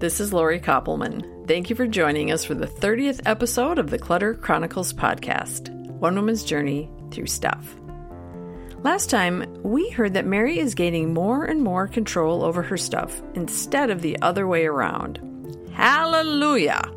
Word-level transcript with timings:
This 0.00 0.18
is 0.18 0.32
Lori 0.32 0.58
Koppelman. 0.58 1.46
Thank 1.46 1.68
you 1.68 1.76
for 1.76 1.86
joining 1.86 2.32
us 2.32 2.42
for 2.42 2.54
the 2.54 2.66
30th 2.66 3.20
episode 3.26 3.78
of 3.78 3.90
the 3.90 3.98
Clutter 3.98 4.32
Chronicles 4.32 4.94
podcast 4.94 5.68
One 5.90 6.14
Woman's 6.14 6.42
Journey 6.42 6.90
Through 7.10 7.26
Stuff. 7.26 7.76
Last 8.82 9.10
time, 9.10 9.44
we 9.62 9.90
heard 9.90 10.14
that 10.14 10.24
Mary 10.24 10.58
is 10.58 10.74
gaining 10.74 11.12
more 11.12 11.44
and 11.44 11.62
more 11.62 11.86
control 11.86 12.42
over 12.42 12.62
her 12.62 12.78
stuff 12.78 13.20
instead 13.34 13.90
of 13.90 14.00
the 14.00 14.18
other 14.22 14.46
way 14.46 14.64
around. 14.64 15.20
Hallelujah! 15.74 16.90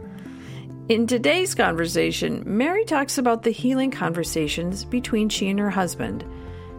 In 0.87 1.05
today's 1.05 1.53
conversation, 1.53 2.41
Mary 2.45 2.85
talks 2.85 3.17
about 3.17 3.43
the 3.43 3.51
healing 3.51 3.91
conversations 3.91 4.85
between 4.85 5.27
she 5.27 5.49
and 5.49 5.59
her 5.59 5.69
husband. 5.69 6.23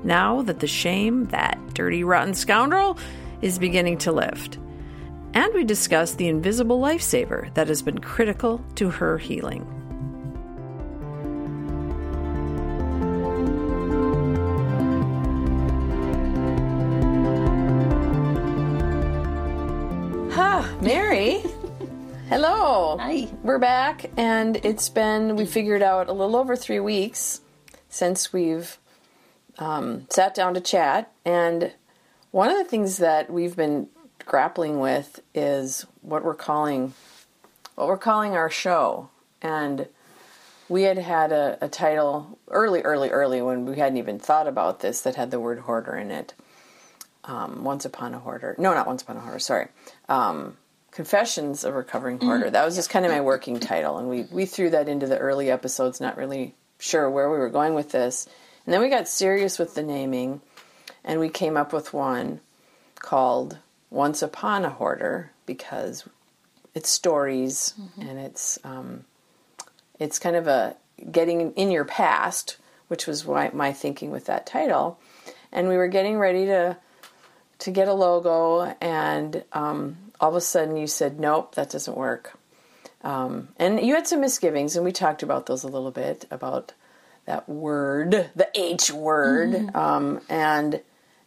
Now 0.05 0.41
that 0.41 0.61
the 0.61 0.67
shame, 0.67 1.27
that 1.27 1.59
dirty, 1.75 2.03
rotten 2.03 2.33
scoundrel, 2.33 2.97
is 3.43 3.59
beginning 3.59 3.99
to 3.99 4.13
lift. 4.13 4.59
And 5.35 5.53
we 5.53 5.65
discuss 5.65 6.13
the 6.13 6.29
invisible 6.29 6.81
lifesaver 6.81 7.53
that 7.55 7.67
has 7.67 7.83
been 7.83 7.99
critical 7.99 8.65
to 8.77 8.89
her 8.89 9.19
healing. 9.19 9.67
Ha, 20.35 20.73
Mary. 20.81 21.43
Hello. 22.29 22.97
Hi. 22.99 23.29
We're 23.43 23.59
back, 23.59 24.09
and 24.17 24.65
it's 24.65 24.89
been, 24.89 25.35
we 25.35 25.47
figured 25.47 25.83
out, 25.83 26.09
a 26.09 26.13
little 26.13 26.37
over 26.37 26.55
three 26.55 26.79
weeks 26.79 27.41
since 27.89 28.33
we've 28.33 28.79
um, 29.59 30.07
sat 30.11 30.37
down 30.37 30.55
to 30.55 30.61
chat. 30.61 31.13
And 31.25 31.73
one 32.31 32.51
of 32.51 32.57
the 32.57 32.65
things 32.65 32.99
that 32.99 33.31
we've 33.31 33.57
been 33.57 33.89
grappling 34.25 34.81
with 34.81 35.21
is 35.35 35.87
what 36.03 36.25
we're 36.25 36.35
calling 36.35 36.95
what 37.75 37.89
we're 37.89 37.99
calling 37.99 38.35
our 38.35 38.51
show. 38.51 39.11
And 39.43 39.89
we 40.69 40.83
had 40.83 40.99
had 40.99 41.33
a, 41.33 41.59
a 41.61 41.69
title 41.69 42.39
early, 42.49 42.83
early, 42.83 43.11
early 43.11 43.43
when 43.43 43.67
we 43.67 43.77
hadn't 43.77 43.99
even 43.99 44.19
thought 44.19 44.47
about 44.47 44.81
this 44.81 45.03
that 45.03 45.17
had 45.17 45.31
the 45.31 45.41
word 45.41 45.61
hoarder 45.61 45.97
in 45.97 46.11
it. 46.11 46.35
Um, 47.25 47.65
Once 47.65 47.85
Upon 47.85 48.13
a 48.15 48.19
Hoarder. 48.19 48.55
No, 48.59 48.75
not 48.75 48.87
Once 48.87 49.03
Upon 49.03 49.17
a 49.17 49.21
Hoarder, 49.21 49.39
sorry. 49.39 49.69
Um, 50.09 50.57
Confessions 50.91 51.65
of 51.65 51.75
a 51.75 51.79
Recovering 51.79 52.21
Hoarder. 52.21 52.51
That 52.51 52.65
was 52.65 52.77
just 52.77 52.91
kind 52.91 53.05
of 53.05 53.11
my 53.11 53.23
working 53.23 53.59
title. 53.59 53.99
And 53.99 54.09
we, 54.09 54.25
we 54.31 54.47
threw 54.47 54.71
that 54.71 54.89
into 54.89 55.07
the 55.07 55.19
early 55.19 55.51
episodes, 55.51 56.01
not 56.01 56.17
really 56.17 56.55
sure 56.79 57.11
where 57.11 57.31
we 57.31 57.39
were 57.39 57.51
going 57.51 57.75
with 57.75 57.91
this. 57.91 58.29
And 58.65 58.73
then 58.73 58.81
we 58.81 58.89
got 58.89 59.09
serious 59.09 59.59
with 59.59 59.75
the 59.75 59.83
naming, 59.83 60.41
and 61.03 61.19
we 61.19 61.29
came 61.29 61.57
up 61.57 61.73
with 61.73 61.93
one 61.93 62.41
called 62.97 63.59
Once 63.95 64.23
Upon 64.23 64.65
a 64.65 64.71
Hoarder 64.71 65.31
because 65.47 66.05
it's 66.75 66.91
stories 66.91 67.75
and 68.01 68.19
it's 68.19 68.59
um, 68.65 69.05
it's 70.01 70.19
kind 70.19 70.35
of 70.35 70.49
a 70.49 70.77
getting 71.11 71.53
in 71.53 71.71
your 71.71 71.85
past, 71.85 72.57
which 72.89 73.07
was 73.07 73.25
why 73.25 73.51
my 73.53 73.73
thinking 73.73 74.11
with 74.11 74.27
that 74.27 74.47
title. 74.47 74.99
And 75.53 75.69
we 75.69 75.77
were 75.77 75.87
getting 75.89 76.19
ready 76.19 76.47
to 76.47 76.77
to 77.61 77.71
get 77.71 77.87
a 77.87 77.93
logo, 77.95 78.75
and 78.81 79.45
um, 79.53 79.97
all 80.21 80.31
of 80.31 80.35
a 80.35 80.41
sudden 80.41 80.77
you 80.77 80.89
said, 80.89 81.21
"Nope, 81.21 81.55
that 81.55 81.71
doesn't 81.71 81.97
work." 81.97 82.37
Um, 83.03 83.49
and 83.59 83.81
you 83.81 83.95
had 83.95 84.09
some 84.09 84.21
misgivings, 84.21 84.75
and 84.75 84.85
we 84.85 84.91
talked 84.91 85.23
about 85.23 85.47
those 85.47 85.63
a 85.63 85.69
little 85.69 85.93
bit 85.93 86.27
about 86.33 86.73
that 87.27 87.49
word, 87.49 88.31
the 88.35 88.49
H 88.55 88.91
word, 88.91 89.75
um, 89.77 90.21
and 90.29 90.81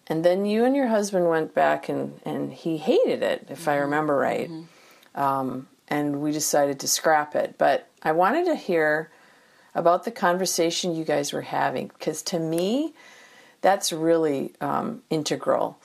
and 0.09 0.23
then 0.23 0.45
you 0.45 0.63
and 0.63 0.75
your 0.75 0.87
husband 0.87 1.27
went 1.29 1.53
back 1.53 1.89
and 1.89 2.19
and 2.25 2.53
he 2.53 2.77
hated 2.77 3.23
it, 3.23 3.47
if 3.49 3.67
I 3.67 3.77
remember 3.77 4.15
right, 4.15 4.49
um, 5.15 5.67
and 5.87 6.21
we 6.21 6.31
decided 6.31 6.79
to 6.79 6.87
scrap 6.87 7.35
it. 7.35 7.55
But 7.57 7.89
I 8.03 8.11
wanted 8.13 8.45
to 8.45 8.55
hear 8.55 9.11
about 9.75 10.05
the 10.05 10.11
conversation 10.11 10.95
you 10.95 11.03
guys 11.03 11.33
were 11.33 11.41
having 11.41 11.87
because 11.87 12.21
to 12.23 12.39
me, 12.39 12.93
that's 13.61 13.91
really 13.91 14.53
um, 14.61 15.03
integral 15.09 15.79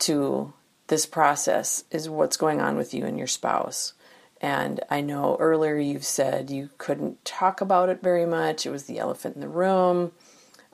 to 0.00 0.52
this 0.88 1.06
process 1.06 1.84
is 1.90 2.08
what's 2.08 2.36
going 2.36 2.60
on 2.60 2.76
with 2.76 2.92
you 2.92 3.04
and 3.04 3.16
your 3.16 3.26
spouse. 3.26 3.94
And 4.40 4.80
I 4.90 5.00
know 5.00 5.36
earlier 5.38 5.76
you've 5.76 6.04
said 6.04 6.50
you 6.50 6.70
couldn't 6.76 7.24
talk 7.24 7.60
about 7.60 7.88
it 7.88 8.02
very 8.02 8.26
much. 8.26 8.66
It 8.66 8.70
was 8.70 8.84
the 8.84 8.98
elephant 8.98 9.36
in 9.36 9.40
the 9.40 9.48
room. 9.48 10.12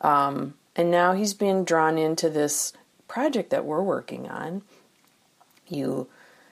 Um, 0.01 0.55
and 0.75 0.91
now 0.91 1.13
he's 1.13 1.35
being 1.35 1.65
drawn 1.65 1.99
into 1.99 2.31
this 2.31 2.73
project 3.09 3.51
that 3.51 3.65
we're 3.65 3.83
working 3.83 4.29
on. 4.29 4.63
You 5.67 6.07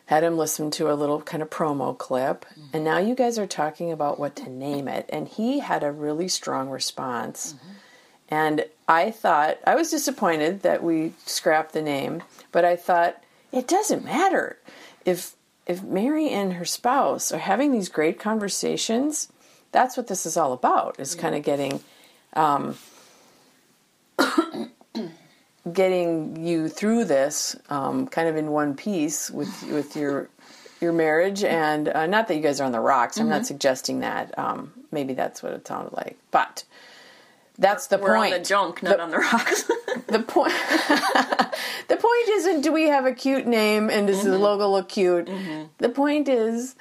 had 0.07 0.25
him 0.25 0.37
listen 0.39 0.71
to 0.73 0.91
a 0.91 0.95
little 0.95 1.21
kind 1.21 1.43
of 1.43 1.51
promo 1.51 1.97
clip, 1.97 2.45
mm-hmm. 2.45 2.69
and 2.73 2.85
now 2.85 2.99
you 2.99 3.15
guys 3.15 3.39
are 3.39 3.47
talking 3.47 3.93
about 3.93 4.19
what 4.19 4.37
to 4.37 4.49
name 4.49 4.89
it. 4.89 5.09
And 5.09 5.29
he 5.29 5.59
had 5.61 5.83
a 5.83 5.93
really 5.93 6.29
strong 6.29 6.71
response. 6.71 7.55
Mm-hmm. 7.55 7.73
And 8.29 8.65
I 8.89 9.11
thought, 9.11 9.59
I 9.67 9.75
was 9.77 9.91
disappointed 9.91 10.63
that 10.63 10.83
we 10.83 11.13
scrapped 11.27 11.73
the 11.73 11.83
name, 11.83 12.23
but 12.53 12.65
I 12.65 12.77
thought, 12.77 13.23
it 13.53 13.69
doesn't 13.69 14.05
matter. 14.05 14.59
If 15.05 15.35
if 15.67 15.83
Mary 15.83 16.29
and 16.31 16.55
her 16.55 16.65
spouse 16.65 17.33
are 17.33 17.39
having 17.39 17.73
these 17.73 17.89
great 17.89 18.21
conversations, 18.21 19.33
that's 19.73 19.97
what 19.97 20.07
this 20.07 20.27
is 20.27 20.37
all 20.37 20.53
about. 20.53 21.01
Is 21.01 21.13
mm-hmm. 21.13 21.21
kind 21.21 21.35
of 21.35 21.43
getting, 21.43 21.81
um, 22.35 22.77
getting 25.73 26.45
you 26.45 26.69
through 26.69 27.05
this, 27.05 27.57
um, 27.71 28.07
kind 28.07 28.29
of 28.29 28.37
in 28.37 28.51
one 28.51 28.75
piece 28.75 29.31
with 29.31 29.63
with 29.65 29.97
your 29.97 30.29
your 30.81 30.93
marriage. 30.93 31.43
And 31.45 31.89
uh, 31.89 32.07
not 32.07 32.29
that 32.29 32.37
you 32.37 32.43
guys 32.43 32.61
are 32.61 32.65
on 32.65 32.73
the 32.73 32.81
rocks. 32.81 33.19
I'm 33.19 33.29
not 33.29 33.47
suggesting 33.47 34.01
that. 34.01 34.39
Um, 34.39 34.73
maybe 34.91 35.15
that's 35.15 35.43
what 35.43 35.53
it 35.53 35.67
sounded 35.67 35.93
like, 35.93 36.19
but. 36.31 36.65
That's 37.59 37.87
the 37.87 37.97
point. 37.97 38.09
We're 38.11 38.17
point. 38.17 38.35
on 38.35 38.41
the 38.41 38.45
junk, 38.45 38.83
not 38.83 39.01
on 39.01 39.11
the 39.11 39.19
rocks. 39.19 39.71
The 40.09 40.21
point. 40.21 40.53
the 41.89 41.97
point 41.97 42.29
isn't 42.29 42.61
do 42.61 42.71
we 42.71 42.89
have 42.89 43.07
a 43.07 43.13
cute 43.13 43.47
name 43.47 43.89
and 43.89 44.07
does 44.07 44.25
the 44.25 44.39
logo 44.39 44.71
look 44.71 44.91
cute. 44.91 45.29
The 45.79 45.89
point 45.89 46.29
is 46.29 46.77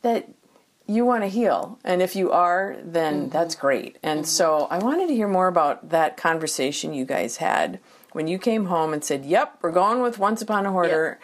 that 0.00 0.26
you 0.86 1.04
want 1.04 1.22
to 1.24 1.28
heal, 1.28 1.78
and 1.84 2.00
if 2.00 2.16
you 2.16 2.32
are, 2.32 2.76
then 2.82 3.28
that's 3.28 3.54
great. 3.54 3.98
And 4.02 4.26
so 4.26 4.66
I 4.70 4.78
wanted 4.78 5.08
to 5.08 5.14
hear 5.14 5.28
more 5.28 5.48
about 5.48 5.90
that 5.90 6.16
conversation 6.16 6.94
you 6.94 7.04
guys 7.04 7.36
had 7.36 7.78
when 8.16 8.26
you 8.26 8.38
came 8.38 8.64
home 8.64 8.94
and 8.94 9.04
said, 9.04 9.26
"Yep, 9.26 9.58
we're 9.60 9.70
going 9.70 10.00
with 10.00 10.18
Once 10.18 10.40
Upon 10.40 10.64
a 10.64 10.72
Hoarder." 10.72 11.18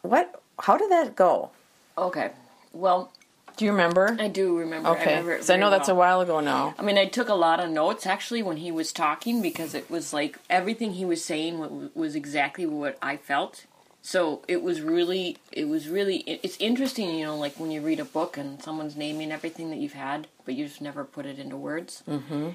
What? 0.00 0.42
How 0.60 0.78
did 0.78 0.90
that 0.90 1.14
go? 1.14 1.50
okay. 1.96 2.30
Well, 2.72 3.12
Do 3.56 3.64
you 3.64 3.72
remember? 3.72 4.16
I 4.20 4.28
do 4.28 4.56
remember. 4.56 4.88
I 4.88 4.92
okay, 4.92 5.10
remember 5.10 5.34
I 5.34 5.40
very 5.42 5.58
know 5.58 5.68
that's 5.70 5.88
a 5.88 5.94
while 5.94 6.20
ago 6.20 6.40
now. 6.40 6.74
I 6.78 6.82
mean, 6.82 6.96
I 6.96 7.06
took 7.06 7.28
a 7.28 7.34
lot 7.34 7.60
of 7.60 7.68
notes 7.70 8.06
actually 8.06 8.42
when 8.42 8.56
he 8.58 8.70
was 8.70 8.92
talking 8.92 9.42
because 9.42 9.74
it 9.74 9.90
was 9.90 10.12
like 10.12 10.38
everything 10.48 10.92
he 10.92 11.04
was 11.04 11.24
saying 11.24 11.90
was 11.94 12.14
exactly 12.14 12.66
what 12.66 12.96
I 13.02 13.16
felt. 13.16 13.66
So 14.00 14.42
it 14.46 14.62
was 14.62 14.80
really, 14.80 15.36
it 15.50 15.66
was 15.68 15.88
really, 15.88 16.18
it's 16.18 16.56
interesting, 16.58 17.10
you 17.18 17.26
know, 17.26 17.36
like 17.36 17.58
when 17.58 17.70
you 17.70 17.80
read 17.82 18.00
a 18.00 18.04
book 18.04 18.36
and 18.38 18.62
someone's 18.62 18.96
naming 18.96 19.32
everything 19.32 19.70
that 19.70 19.78
you've 19.78 19.92
had, 19.92 20.28
but 20.44 20.54
you 20.54 20.66
just 20.66 20.80
never 20.80 21.04
put 21.04 21.26
it 21.26 21.38
into 21.38 21.56
words. 21.56 22.02
Mm-hmm. 22.08 22.50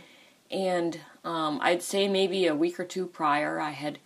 And 0.54 1.00
um, 1.26 1.60
I'd 1.62 1.82
say 1.82 2.08
maybe 2.08 2.46
a 2.46 2.56
week 2.56 2.80
or 2.80 2.86
two 2.86 3.08
prior, 3.08 3.60
I 3.60 3.72
had 3.72 3.98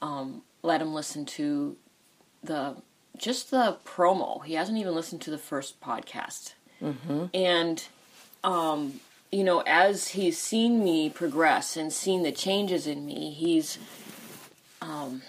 um, 0.00 0.42
let 0.62 0.80
him 0.80 0.94
listen 0.94 1.26
to 1.26 1.76
the 2.42 2.76
just 3.16 3.50
the 3.50 3.78
promo. 3.84 4.44
He 4.44 4.54
hasn't 4.54 4.78
even 4.78 4.94
listened 4.94 5.20
to 5.22 5.30
the 5.30 5.38
first 5.38 5.80
podcast. 5.80 6.54
Mm-hmm. 6.82 7.24
And 7.34 7.82
um, 8.44 9.00
you 9.32 9.42
know, 9.42 9.62
as 9.66 10.08
he's 10.08 10.38
seen 10.38 10.84
me 10.84 11.10
progress 11.10 11.76
and 11.76 11.92
seen 11.92 12.22
the 12.22 12.32
changes 12.32 12.86
in 12.86 13.04
me, 13.04 13.32
he's 13.32 13.78
um, 14.80 15.22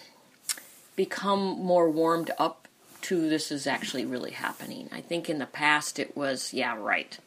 become 0.96 1.60
more 1.60 1.90
warmed 1.90 2.32
up 2.38 2.68
to 3.02 3.30
this 3.30 3.52
is 3.52 3.66
actually 3.66 4.06
really 4.06 4.32
happening. 4.32 4.90
I 4.92 5.02
think 5.02 5.30
in 5.30 5.40
the 5.40 5.46
past 5.46 5.98
it 5.98 6.16
was, 6.16 6.54
yeah, 6.54 6.76
right. 6.78 7.18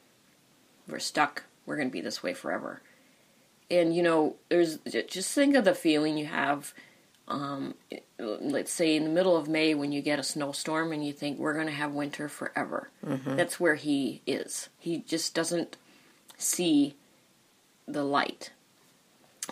We're 0.86 0.98
stuck. 0.98 1.44
We're 1.64 1.76
going 1.76 1.88
to 1.88 1.92
be 1.92 2.00
this 2.00 2.22
way 2.22 2.34
forever. 2.34 2.82
And 3.70 3.94
you 3.94 4.02
know, 4.02 4.36
there's 4.48 4.78
just 5.08 5.32
think 5.32 5.54
of 5.54 5.64
the 5.64 5.74
feeling 5.74 6.18
you 6.18 6.26
have. 6.26 6.74
Um, 7.28 7.74
let's 8.18 8.72
say 8.72 8.96
in 8.96 9.04
the 9.04 9.10
middle 9.10 9.36
of 9.36 9.46
May 9.48 9.72
when 9.72 9.92
you 9.92 10.02
get 10.02 10.18
a 10.18 10.22
snowstorm 10.24 10.92
and 10.92 11.06
you 11.06 11.12
think 11.12 11.38
we're 11.38 11.54
going 11.54 11.66
to 11.66 11.72
have 11.72 11.92
winter 11.92 12.28
forever. 12.28 12.90
That's 13.36 13.60
where 13.60 13.76
he 13.76 14.20
is. 14.26 14.68
He 14.80 14.98
just 14.98 15.32
doesn't 15.32 15.76
see 16.36 16.96
the 17.86 18.02
light. 18.02 18.50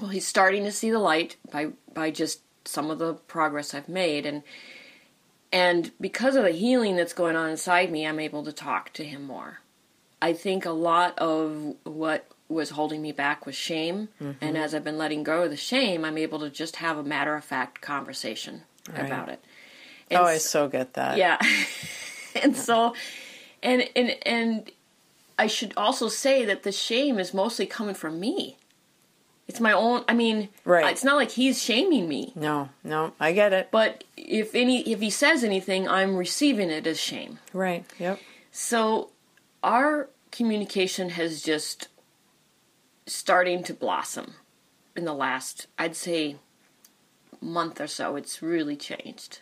Well, 0.01 0.11
he's 0.11 0.27
starting 0.27 0.65
to 0.65 0.73
see 0.73 0.91
the 0.91 0.99
light 0.99 1.37
by 1.51 1.69
by 1.93 2.11
just 2.11 2.41
some 2.65 2.91
of 2.91 2.99
the 2.99 3.15
progress 3.15 3.75
I've 3.75 3.89
made 3.89 4.27
and 4.27 4.43
and 5.53 5.93
because 6.01 6.37
of 6.37 6.45
the 6.45 6.51
healing 6.51 6.97
that's 6.97 7.15
going 7.15 7.37
on 7.37 7.51
inside 7.51 7.91
me, 7.91 8.07
I'm 8.07 8.21
able 8.21 8.45
to 8.45 8.53
talk 8.53 8.93
to 8.95 9.05
him 9.05 9.25
more. 9.25 9.61
I 10.21 10.33
think 10.33 10.67
a 10.67 10.71
lot 10.71 11.19
of 11.19 11.77
what 11.85 12.27
was 12.49 12.71
holding 12.71 13.03
me 13.03 13.13
back 13.13 13.45
was 13.47 13.55
shame, 13.55 14.09
mm-hmm. 14.21 14.33
and 14.43 14.57
as 14.57 14.75
I've 14.75 14.85
been 14.85 14.99
letting 14.99 15.23
go 15.23 15.43
of 15.43 15.51
the 15.51 15.57
shame, 15.57 16.05
I'm 16.05 16.17
able 16.19 16.39
to 16.41 16.51
just 16.51 16.77
have 16.77 16.97
a 16.97 17.03
matter 17.03 17.35
of 17.35 17.45
fact 17.45 17.81
conversation 17.81 18.63
Right. 18.91 19.05
about 19.05 19.29
it. 19.29 19.45
Oh, 20.11 20.25
I 20.25 20.37
s- 20.37 20.47
so 20.47 20.69
get 20.69 20.95
that. 20.95 21.19
yeah. 21.19 21.39
and 22.43 22.57
so, 22.57 22.95
and 23.63 23.89
and 23.95 24.17
and 24.25 24.71
I 25.39 25.47
should 25.47 25.75
also 25.77 26.09
say 26.09 26.45
that 26.47 26.63
the 26.63 26.73
shame 26.73 27.19
is 27.19 27.35
mostly 27.35 27.67
coming 27.67 27.95
from 27.95 28.19
me. 28.19 28.57
It's 29.47 29.61
my 29.61 29.73
own. 29.73 30.05
I 30.09 30.15
mean, 30.15 30.49
Right. 30.65 30.91
It's 30.91 31.05
not 31.05 31.17
like 31.17 31.31
he's 31.31 31.63
shaming 31.63 32.09
me, 32.09 32.33
No, 32.35 32.69
no, 32.85 33.13
I 33.21 33.33
get 33.33 33.53
it. 33.55 33.69
but 33.71 34.05
if 34.17 34.55
any, 34.55 34.83
if 34.91 35.01
he 35.01 35.09
says 35.11 35.43
anything, 35.45 35.89
I'm 35.89 36.17
receiving 36.17 36.71
it 36.71 36.87
as 36.87 36.99
shame. 37.01 37.39
Right. 37.55 37.85
Yep. 37.99 38.19
So 38.53 39.11
our 39.63 40.09
communication 40.33 41.11
has 41.11 41.43
just 41.43 41.89
starting 43.09 43.63
to 43.65 43.75
blossom 43.75 44.35
in 44.95 45.05
the 45.05 45.15
last, 45.15 45.67
I'd 45.79 45.97
say, 45.97 46.37
month 47.41 47.81
or 47.81 47.87
so. 47.87 48.17
It's 48.17 48.43
really 48.43 48.77
changed, 48.77 49.41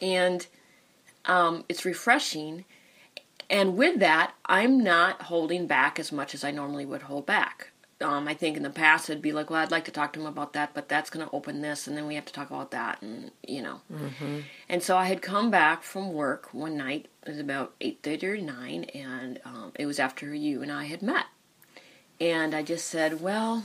and 0.00 0.46
um, 1.26 1.64
it's 1.68 1.84
refreshing. 1.84 2.64
And 3.48 3.76
with 3.76 3.98
that, 3.98 4.34
I'm 4.46 4.82
not 4.84 5.22
holding 5.22 5.66
back 5.66 5.98
as 5.98 6.12
much 6.12 6.34
as 6.34 6.44
I 6.44 6.52
normally 6.52 6.86
would 6.86 7.02
hold 7.02 7.26
back. 7.26 7.70
Um, 8.00 8.28
I 8.28 8.34
think 8.34 8.56
in 8.56 8.62
the 8.62 8.70
past 8.70 9.10
it'd 9.10 9.20
be 9.20 9.32
like, 9.32 9.50
well, 9.50 9.60
I'd 9.60 9.70
like 9.72 9.84
to 9.86 9.90
talk 9.90 10.12
to 10.12 10.20
him 10.20 10.26
about 10.26 10.52
that, 10.54 10.72
but 10.72 10.88
that's 10.88 11.10
going 11.10 11.26
to 11.26 11.34
open 11.34 11.60
this, 11.60 11.86
and 11.86 11.96
then 11.96 12.06
we 12.06 12.14
have 12.14 12.24
to 12.26 12.32
talk 12.32 12.48
about 12.50 12.70
that, 12.70 13.02
and 13.02 13.30
you 13.46 13.60
know. 13.60 13.80
And 14.68 14.82
so 14.82 14.96
I 14.96 15.04
had 15.06 15.20
come 15.20 15.50
back 15.50 15.82
from 15.82 16.12
work 16.14 16.54
one 16.54 16.76
night. 16.76 17.08
It 17.26 17.30
was 17.30 17.38
about 17.40 17.74
eight 17.80 17.98
thirty 18.02 18.26
or 18.26 18.38
nine, 18.38 18.84
and 18.94 19.40
um, 19.44 19.72
it 19.74 19.86
was 19.86 19.98
after 19.98 20.32
you 20.34 20.62
and 20.62 20.72
I 20.72 20.84
had 20.84 21.02
met. 21.02 21.26
And 22.20 22.54
I 22.54 22.62
just 22.62 22.86
said, 22.86 23.22
well, 23.22 23.64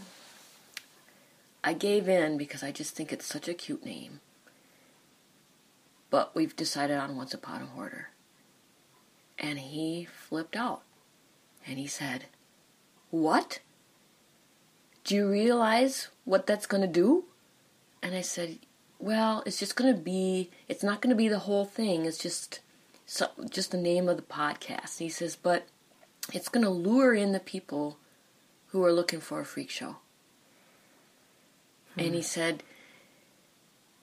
I 1.64 1.74
gave 1.74 2.08
in 2.08 2.38
because 2.38 2.64
I 2.64 2.72
just 2.72 2.96
think 2.96 3.12
it's 3.12 3.26
such 3.26 3.48
a 3.48 3.54
cute 3.54 3.84
name. 3.84 4.22
But 6.10 6.36
we've 6.36 6.56
decided 6.56 6.98
on 6.98 7.18
Once 7.18 7.34
Upon 7.34 7.64
a 7.64 7.66
Hoarder. 7.66 8.10
And 9.38 9.60
he 9.60 10.06
flipped 10.06 10.56
out. 10.56 10.84
And 11.68 11.80
he 11.80 11.88
said, 11.88 12.26
What? 13.10 13.60
Do 15.04 15.16
you 15.16 15.30
realize 15.30 16.10
what 16.24 16.48
that's 16.48 16.68
going 16.68 16.82
to 16.82 16.88
do? 16.88 17.26
And 18.02 18.16
I 18.16 18.22
said, 18.22 18.60
Well, 19.00 19.42
it's 19.46 19.60
just 19.60 19.76
going 19.76 19.94
to 19.94 20.00
be, 20.00 20.52
it's 20.70 20.84
not 20.84 21.02
going 21.02 21.10
to 21.10 21.18
be 21.18 21.28
the 21.28 21.40
whole 21.40 21.66
thing. 21.66 22.06
It's 22.06 22.20
just, 22.20 22.60
so, 23.06 23.30
just 23.50 23.72
the 23.72 23.78
name 23.78 24.08
of 24.08 24.18
the 24.18 24.24
podcast. 24.24 25.00
And 25.00 25.06
he 25.06 25.10
says, 25.10 25.36
But 25.36 25.68
it's 26.32 26.48
going 26.48 26.64
to 26.64 26.70
lure 26.70 27.16
in 27.16 27.32
the 27.32 27.40
people 27.40 27.98
who 28.76 28.84
are 28.84 28.92
looking 28.92 29.22
for 29.22 29.40
a 29.40 29.46
freak 29.46 29.70
show. 29.70 29.96
And 31.98 32.14
he 32.14 32.22
said, 32.22 32.62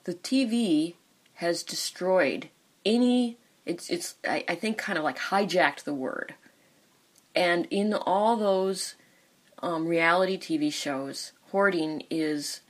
the 0.05 0.15
TV 0.15 0.95
has 1.35 1.61
destroyed 1.61 2.49
any, 2.83 3.37
it's, 3.67 3.91
it's 3.91 4.15
I, 4.27 4.43
I 4.47 4.55
think, 4.55 4.79
kind 4.79 4.97
of 4.97 5.03
like 5.03 5.19
hijacked 5.19 5.83
the 5.83 5.93
word. 5.93 6.33
And 7.35 7.67
in 7.69 7.93
all 7.93 8.35
those 8.35 8.95
um, 9.61 9.87
reality 9.87 10.39
TV 10.39 10.73
shows, 10.73 11.33
hoarding 11.51 12.05
is 12.09 12.61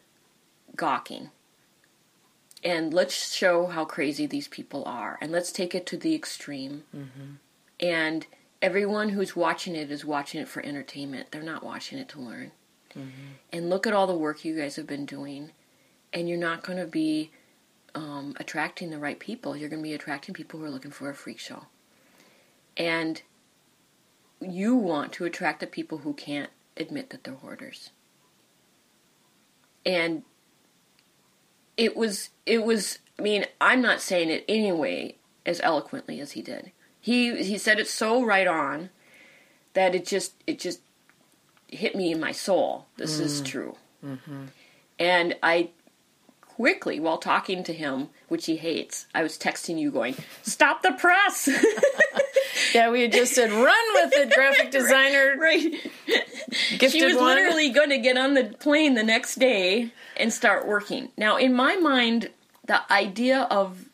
gawking. 0.75 1.29
And 2.65 2.93
let's 2.93 3.33
show 3.33 3.67
how 3.67 3.85
crazy 3.85 4.25
these 4.25 4.49
people 4.49 4.83
are. 4.85 5.17
And 5.21 5.31
let's 5.31 5.53
take 5.53 5.73
it 5.73 5.85
to 5.85 5.95
the 5.95 6.13
extreme. 6.13 6.83
And 7.79 8.27
everyone 8.63 9.09
who's 9.09 9.35
watching 9.35 9.75
it 9.75 9.91
is 9.91 10.05
watching 10.05 10.41
it 10.41 10.47
for 10.47 10.65
entertainment. 10.65 11.27
They're 11.31 11.43
not 11.43 11.63
watching 11.63 11.99
it 11.99 12.07
to 12.09 12.21
learn. 12.21 12.53
And 13.51 13.69
look 13.69 13.85
at 13.85 13.93
all 13.93 14.07
the 14.07 14.15
work 14.15 14.45
you 14.45 14.55
guys 14.55 14.77
have 14.77 14.87
been 14.87 15.05
doing. 15.05 15.51
And 16.13 16.29
you're 16.29 16.37
not 16.37 16.63
going 16.63 16.79
to 16.79 16.87
be 16.87 17.31
um, 17.93 18.33
attracting 18.39 18.89
the 18.89 18.97
right 18.97 19.19
people. 19.19 19.57
You're 19.57 19.69
going 19.69 19.81
to 19.81 19.87
be 19.87 19.93
attracting 19.93 20.33
people 20.33 20.59
who 20.59 20.65
are 20.65 20.69
looking 20.69 20.91
for 20.91 21.09
a 21.09 21.13
freak 21.13 21.39
show. 21.39 21.65
And 22.77 23.21
you 24.39 24.75
want 24.75 25.11
to 25.13 25.25
attract 25.25 25.59
the 25.59 25.67
people 25.67 25.99
who 25.99 26.13
can't 26.13 26.49
admit 26.77 27.09
that 27.09 27.25
they're 27.25 27.35
hoarders. 27.35 27.91
And 29.85 30.23
it 31.75 31.97
was, 31.97 32.29
it 32.45 32.63
was, 32.63 32.99
I 33.19 33.21
mean, 33.21 33.45
I'm 33.59 33.81
not 33.81 33.99
saying 33.99 34.29
it 34.29 34.45
anyway 34.47 35.17
as 35.45 35.59
eloquently 35.61 36.21
as 36.21 36.31
he 36.31 36.41
did. 36.41 36.71
He, 37.03 37.43
he 37.43 37.57
said 37.57 37.79
it 37.79 37.87
so 37.87 38.23
right 38.23 38.47
on 38.47 38.89
that 39.73 39.93
it 39.93 40.05
just, 40.05 40.33
it 40.47 40.57
just 40.57 40.79
hit 41.67 41.95
me 41.95 42.11
in 42.11 42.19
my 42.19 42.31
soul. 42.31 42.85
This 42.95 43.19
is 43.19 43.41
mm. 43.41 43.45
true. 43.45 43.75
Mm-hmm. 44.05 44.45
And 44.99 45.35
I 45.43 45.71
quickly, 46.41 46.99
while 46.99 47.17
talking 47.17 47.63
to 47.65 47.73
him, 47.73 48.07
which 48.29 48.45
he 48.45 48.55
hates, 48.55 49.07
I 49.13 49.21
was 49.21 49.37
texting 49.37 49.77
you 49.77 49.91
going, 49.91 50.15
Stop 50.43 50.81
the 50.81 50.93
press! 50.93 51.49
Yeah, 52.73 52.89
we 52.89 53.01
had 53.01 53.11
just 53.11 53.33
said, 53.33 53.51
run 53.51 53.85
with 53.93 54.13
it, 54.13 54.33
graphic 54.33 54.71
designer, 54.71 55.35
right. 55.39 55.71
gifted 56.77 56.91
She 56.91 57.05
was 57.05 57.15
one. 57.15 57.35
literally 57.35 57.69
going 57.69 57.89
to 57.89 57.97
get 57.97 58.17
on 58.17 58.33
the 58.33 58.45
plane 58.45 58.95
the 58.95 59.03
next 59.03 59.35
day 59.35 59.91
and 60.17 60.33
start 60.33 60.67
working. 60.67 61.09
Now, 61.17 61.37
in 61.37 61.53
my 61.53 61.75
mind, 61.75 62.29
the 62.65 62.91
idea 62.91 63.41
of 63.51 63.89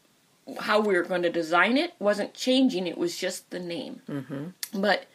how 0.59 0.79
we 0.79 0.95
were 0.95 1.03
going 1.03 1.23
to 1.23 1.29
design 1.29 1.77
it 1.77 1.93
wasn't 1.99 2.33
changing, 2.33 2.87
it 2.87 2.97
was 2.97 3.17
just 3.17 3.49
the 3.49 3.59
name. 3.59 4.01
Mm-hmm. 4.09 4.81
But 4.81 5.05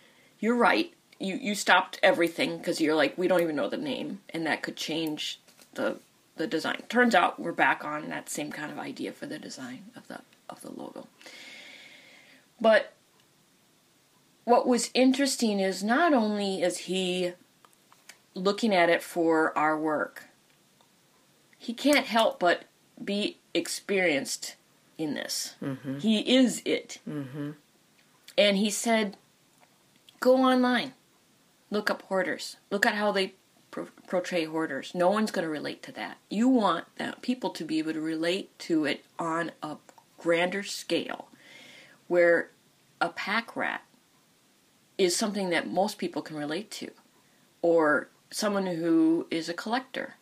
you're 0.40 0.56
right. 0.56 0.92
You, 1.18 1.36
you 1.36 1.54
stopped 1.54 1.98
everything 2.02 2.58
because 2.58 2.80
you're 2.80 2.94
like, 2.94 3.16
we 3.16 3.28
don't 3.28 3.40
even 3.40 3.56
know 3.56 3.68
the 3.68 3.76
name, 3.76 4.20
and 4.30 4.46
that 4.46 4.62
could 4.62 4.76
change 4.76 5.40
the 5.74 5.98
the 6.36 6.46
design. 6.46 6.82
Turns 6.88 7.14
out 7.14 7.38
we're 7.38 7.52
back 7.52 7.84
on 7.84 8.08
that 8.08 8.28
same 8.28 8.50
kind 8.50 8.72
of 8.72 8.78
idea 8.78 9.12
for 9.12 9.26
the 9.26 9.38
design 9.38 9.84
of 9.96 10.08
the 10.08 10.20
of 10.50 10.60
the 10.62 10.70
logo. 10.70 11.06
But 12.60 12.92
what 14.44 14.66
was 14.66 14.90
interesting 14.94 15.60
is 15.60 15.82
not 15.82 16.12
only 16.12 16.62
is 16.62 16.78
he 16.78 17.32
looking 18.34 18.74
at 18.74 18.90
it 18.90 19.02
for 19.02 19.56
our 19.56 19.78
work, 19.78 20.24
he 21.58 21.72
can't 21.72 22.06
help 22.06 22.40
but 22.40 22.64
be 23.02 23.38
experienced 23.54 24.56
in 24.98 25.14
this. 25.14 25.54
He 26.00 26.20
is 26.36 26.62
it. 26.64 27.00
Mm-hmm. 27.08 27.50
And 28.36 28.56
he 28.56 28.70
said, 28.70 29.16
go 30.20 30.36
online, 30.36 30.94
look 31.70 31.90
up 31.90 32.02
hoarders, 32.02 32.56
look 32.70 32.84
at 32.84 32.94
how 32.94 33.12
they 33.12 33.34
pro- 33.70 33.88
portray 34.06 34.44
hoarders. 34.44 34.94
No 34.94 35.10
one's 35.10 35.30
going 35.30 35.44
to 35.44 35.50
relate 35.50 35.82
to 35.84 35.92
that. 35.92 36.18
You 36.30 36.48
want 36.48 36.86
that 36.96 37.22
people 37.22 37.50
to 37.50 37.64
be 37.64 37.78
able 37.78 37.92
to 37.92 38.00
relate 38.00 38.58
to 38.60 38.84
it 38.84 39.04
on 39.18 39.52
a 39.62 39.76
grander 40.18 40.62
scale, 40.62 41.28
where 42.08 42.50
a 43.00 43.08
pack 43.08 43.54
rat 43.54 43.82
is 44.96 45.14
something 45.14 45.50
that 45.50 45.70
most 45.70 45.98
people 45.98 46.22
can 46.22 46.36
relate 46.36 46.70
to, 46.70 46.90
or 47.62 48.08
someone 48.30 48.66
who 48.66 49.26
is 49.30 49.48
a 49.48 49.54
collector. 49.54 50.14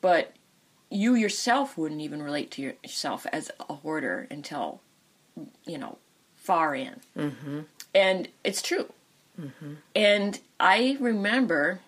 But 0.00 0.32
you 0.90 1.14
yourself 1.14 1.76
wouldn't 1.76 2.00
even 2.00 2.22
relate 2.22 2.50
to 2.52 2.62
yourself 2.62 3.26
as 3.32 3.50
a 3.68 3.74
hoarder 3.74 4.26
until, 4.30 4.80
you 5.66 5.78
know, 5.78 5.98
far 6.36 6.74
in. 6.74 7.00
Mm-hmm. 7.16 7.60
And 7.94 8.28
it's 8.44 8.62
true. 8.62 8.92
And 9.94 10.40
I 10.58 10.96
remember 10.98 11.80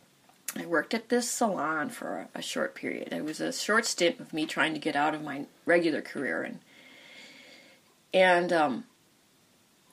I 0.56 0.66
worked 0.66 0.94
at 0.94 1.08
this 1.08 1.30
salon 1.30 1.88
for 1.90 2.28
a, 2.34 2.38
a 2.38 2.42
short 2.42 2.74
period. 2.74 3.12
It 3.12 3.24
was 3.24 3.40
a 3.40 3.52
short 3.52 3.86
stint 3.86 4.20
of 4.20 4.32
me 4.32 4.46
trying 4.46 4.74
to 4.74 4.80
get 4.80 4.96
out 4.96 5.14
of 5.14 5.22
my 5.22 5.46
regular 5.64 6.02
career 6.02 6.42
and 6.42 6.60
and 8.14 8.54
um, 8.54 8.84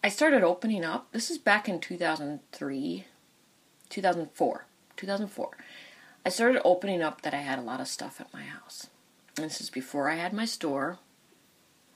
I 0.01 0.07
started 0.07 0.41
opening 0.41 0.85
up. 0.85 1.12
This 1.12 1.29
is 1.29 1.38
back 1.38 1.67
in 1.67 1.81
2003, 1.81 3.05
2004, 3.89 4.65
2004. 4.95 5.57
I 6.25 6.29
started 6.29 6.62
opening 6.63 7.01
up 7.01 7.24
that 7.24 7.33
I 7.33 7.39
had 7.41 7.59
a 7.59 7.62
lot 7.62 7.81
of 7.81 7.89
stuff 7.89 8.21
at 8.21 8.33
my 8.33 8.43
house. 8.43 8.88
This 9.36 9.60
is 9.60 9.70
before 9.70 10.10
I 10.10 10.15
had 10.15 10.32
my 10.32 10.46
store. 10.46 10.98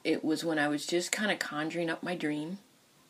It 0.03 0.25
was 0.25 0.43
when 0.43 0.59
I 0.59 0.67
was 0.67 0.85
just 0.85 1.11
kind 1.13 1.31
of 1.31 1.39
conjuring 1.39 1.89
up 1.89 2.03
my 2.03 2.13
dream. 2.13 2.59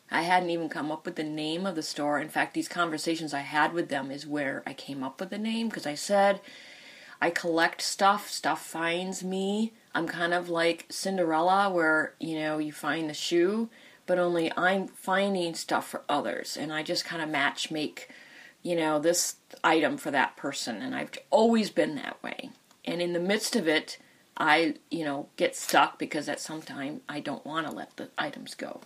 I 0.08 0.22
hadn't 0.22 0.50
even 0.50 0.68
come 0.68 0.92
up 0.92 1.04
with 1.04 1.16
the 1.16 1.24
name 1.24 1.66
of 1.66 1.74
the 1.74 1.82
store. 1.82 2.20
In 2.20 2.28
fact, 2.28 2.54
these 2.54 2.68
conversations 2.68 3.34
I 3.34 3.40
had 3.40 3.72
with 3.72 3.88
them 3.88 4.10
is 4.12 4.28
where 4.28 4.62
I 4.64 4.72
came 4.72 5.02
up 5.02 5.18
with 5.18 5.30
the 5.30 5.38
name 5.38 5.68
because 5.68 5.86
I 5.86 5.96
said, 5.96 6.40
I 7.20 7.30
collect 7.30 7.82
stuff, 7.82 8.30
stuff 8.30 8.64
finds 8.64 9.24
me. 9.24 9.72
I'm 9.94 10.06
kind 10.06 10.32
of 10.32 10.48
like 10.48 10.86
Cinderella, 10.90 11.68
where, 11.68 12.14
you 12.20 12.38
know, 12.38 12.58
you 12.58 12.72
find 12.72 13.10
the 13.10 13.14
shoe, 13.14 13.68
but 14.06 14.18
only 14.18 14.52
I'm 14.56 14.86
finding 14.86 15.54
stuff 15.54 15.88
for 15.88 16.02
others. 16.08 16.56
And 16.56 16.72
I 16.72 16.84
just 16.84 17.04
kind 17.04 17.20
of 17.20 17.28
match 17.28 17.72
make, 17.72 18.08
you 18.62 18.76
know, 18.76 19.00
this 19.00 19.36
item 19.64 19.96
for 19.96 20.12
that 20.12 20.36
person. 20.36 20.82
And 20.82 20.94
I've 20.94 21.10
always 21.30 21.70
been 21.70 21.96
that 21.96 22.22
way. 22.22 22.50
And 22.84 23.02
in 23.02 23.12
the 23.12 23.20
midst 23.20 23.56
of 23.56 23.66
it, 23.66 23.98
I, 24.40 24.74
you 24.90 25.04
know, 25.04 25.28
get 25.36 25.54
stuck 25.54 25.98
because 25.98 26.28
at 26.28 26.40
some 26.40 26.62
time 26.62 27.02
I 27.08 27.20
don't 27.20 27.44
want 27.46 27.66
to 27.66 27.72
let 27.72 27.96
the 27.96 28.08
items 28.18 28.54
go. 28.54 28.80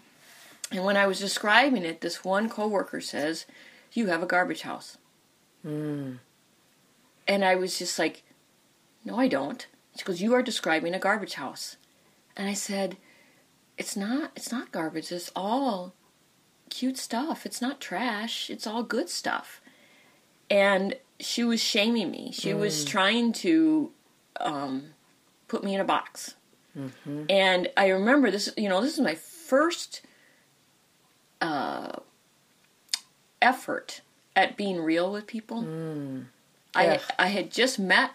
And 0.71 0.85
when 0.85 0.97
I 0.97 1.07
was 1.07 1.21
describing 1.21 1.85
it, 1.85 2.01
this 2.01 2.25
one 2.25 2.49
coworker 2.49 3.01
says, 3.01 3.47
"You 3.93 4.09
have 4.09 4.23
a 4.23 4.27
garbage 4.27 4.63
house." 4.63 4.99
And 7.27 7.45
I 7.45 7.55
was 7.55 7.79
just 7.79 7.99
like, 7.99 8.23
"No, 9.05 9.19
I 9.19 9.29
don't." 9.29 9.67
She 9.97 10.05
goes, 10.05 10.21
"You 10.21 10.35
are 10.35 10.43
describing 10.43 10.95
a 10.95 10.99
garbage 10.99 11.35
house." 11.35 11.77
And 12.37 12.49
I 12.49 12.55
said, 12.55 12.97
it's 13.77 13.97
not 13.97 14.31
it's 14.37 14.53
not 14.53 14.73
garbage. 14.73 15.11
It's 15.11 15.31
all 15.35 15.95
cute 16.71 16.97
stuff. 16.97 17.47
It's 17.47 17.61
not 17.61 17.81
trash. 17.81 18.51
It's 18.51 18.67
all 18.67 18.83
good 18.83 19.09
stuff. 19.09 19.61
And 20.51 20.97
she 21.21 21.45
was 21.45 21.63
shaming 21.63 22.11
me. 22.11 22.33
She 22.33 22.51
mm. 22.51 22.59
was 22.59 22.85
trying 22.85 23.33
to 23.35 23.91
um, 24.41 24.91
put 25.49 25.65
me 25.65 25.75
in 25.75 25.81
a 25.81 25.85
box. 25.85 26.35
Mm-hmm. 26.77 27.25
And 27.29 27.69
I 27.77 27.89
remember 27.89 28.31
this. 28.31 28.51
You 28.57 28.69
know, 28.69 28.81
this 28.81 28.95
is 28.95 29.01
my 29.01 29.15
first 29.15 30.03
uh, 31.41 31.93
effort 33.41 34.01
at 34.35 34.57
being 34.57 34.81
real 34.81 35.13
with 35.13 35.27
people. 35.27 35.63
Mm. 35.63 36.27
I 36.75 37.01
I 37.19 37.29
had 37.29 37.51
just 37.51 37.79
met 37.79 38.13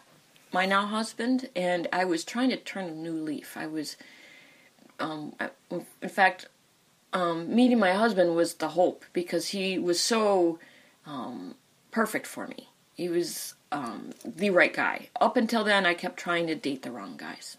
my 0.52 0.66
now 0.66 0.86
husband, 0.86 1.50
and 1.56 1.88
I 1.94 2.06
was 2.06 2.24
trying 2.24 2.50
to 2.50 2.58
turn 2.58 2.86
a 2.86 2.92
new 2.92 3.14
leaf. 3.14 3.56
I 3.56 3.68
was, 3.68 3.98
um, 5.00 5.36
I, 5.40 5.50
in 6.02 6.10
fact, 6.10 6.48
um, 7.14 7.54
meeting 7.54 7.80
my 7.80 7.94
husband 7.94 8.36
was 8.36 8.56
the 8.56 8.70
hope 8.70 9.06
because 9.14 9.50
he 9.50 9.80
was 9.80 10.00
so 10.02 10.60
um, 11.06 11.56
perfect 11.92 12.28
for 12.28 12.48
me. 12.48 12.69
He 13.00 13.08
was 13.08 13.54
um, 13.72 14.10
the 14.26 14.50
right 14.50 14.74
guy. 14.74 15.08
Up 15.22 15.38
until 15.38 15.64
then, 15.64 15.86
I 15.86 15.94
kept 15.94 16.18
trying 16.18 16.48
to 16.48 16.56
date 16.56 16.82
the 16.82 16.92
wrong 16.92 17.16
guys. 17.16 17.56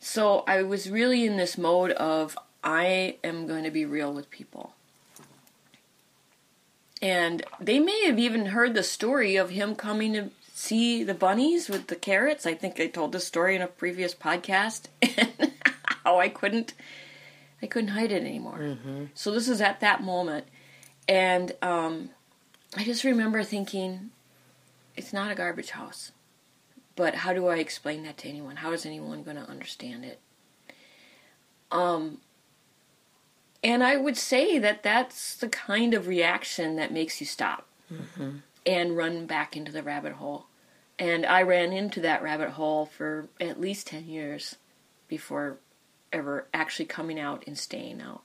So 0.00 0.44
I 0.48 0.62
was 0.62 0.88
really 0.88 1.26
in 1.26 1.36
this 1.36 1.58
mode 1.58 1.90
of 1.90 2.38
I 2.62 3.18
am 3.22 3.46
going 3.46 3.64
to 3.64 3.70
be 3.70 3.84
real 3.84 4.14
with 4.14 4.30
people. 4.30 4.72
And 7.02 7.44
they 7.60 7.78
may 7.78 8.06
have 8.06 8.18
even 8.18 8.46
heard 8.46 8.72
the 8.72 8.82
story 8.82 9.36
of 9.36 9.50
him 9.50 9.74
coming 9.74 10.14
to 10.14 10.30
see 10.54 11.04
the 11.04 11.12
bunnies 11.12 11.68
with 11.68 11.88
the 11.88 11.94
carrots. 11.94 12.46
I 12.46 12.54
think 12.54 12.80
I 12.80 12.86
told 12.86 13.12
this 13.12 13.26
story 13.26 13.54
in 13.54 13.60
a 13.60 13.66
previous 13.66 14.14
podcast 14.14 14.84
and 15.18 15.52
how 16.02 16.18
I 16.18 16.30
couldn't 16.30 16.72
I 17.60 17.66
couldn't 17.66 17.90
hide 17.90 18.10
it 18.10 18.22
anymore. 18.22 18.58
Mm-hmm. 18.58 19.04
So 19.12 19.32
this 19.32 19.48
is 19.50 19.60
at 19.60 19.80
that 19.80 20.02
moment, 20.02 20.46
and 21.06 21.52
um, 21.60 22.08
I 22.76 22.84
just 22.84 23.04
remember 23.04 23.42
thinking, 23.42 24.10
it's 24.96 25.12
not 25.12 25.30
a 25.30 25.34
garbage 25.34 25.70
house, 25.70 26.12
but 26.96 27.16
how 27.16 27.32
do 27.32 27.46
I 27.46 27.56
explain 27.56 28.02
that 28.04 28.18
to 28.18 28.28
anyone? 28.28 28.56
How 28.56 28.72
is 28.72 28.84
anyone 28.84 29.22
going 29.22 29.36
to 29.36 29.48
understand 29.48 30.04
it? 30.04 30.20
Um, 31.70 32.18
and 33.62 33.82
I 33.82 33.96
would 33.96 34.16
say 34.16 34.58
that 34.58 34.82
that's 34.82 35.36
the 35.36 35.48
kind 35.48 35.94
of 35.94 36.06
reaction 36.06 36.76
that 36.76 36.92
makes 36.92 37.20
you 37.20 37.26
stop 37.26 37.66
mm-hmm. 37.92 38.38
and 38.66 38.96
run 38.96 39.26
back 39.26 39.56
into 39.56 39.72
the 39.72 39.82
rabbit 39.82 40.12
hole. 40.12 40.46
And 40.98 41.26
I 41.26 41.42
ran 41.42 41.72
into 41.72 42.00
that 42.02 42.22
rabbit 42.22 42.50
hole 42.50 42.86
for 42.86 43.28
at 43.40 43.60
least 43.60 43.88
10 43.88 44.06
years 44.06 44.56
before 45.08 45.58
ever 46.12 46.46
actually 46.54 46.84
coming 46.84 47.18
out 47.18 47.42
and 47.46 47.58
staying 47.58 48.00
out. 48.00 48.22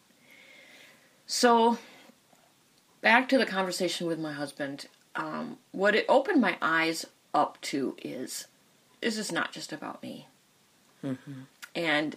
So, 1.26 1.78
back 3.02 3.30
to 3.30 3.38
the 3.38 3.46
conversation 3.46 4.08
with 4.08 4.20
my 4.20 4.34
husband. 4.34 4.88
Um, 5.16 5.58
what 5.72 5.96
it 5.96 6.06
opened 6.08 6.42
my 6.42 6.58
eyes 6.62 7.06
up 7.34 7.60
to 7.62 7.96
is 8.04 8.48
this 9.02 9.18
is 9.18 9.32
not 9.32 9.52
just 9.52 9.72
about 9.72 10.02
me. 10.02 10.28
Mm-hmm. 11.04 11.42
And 11.76 12.16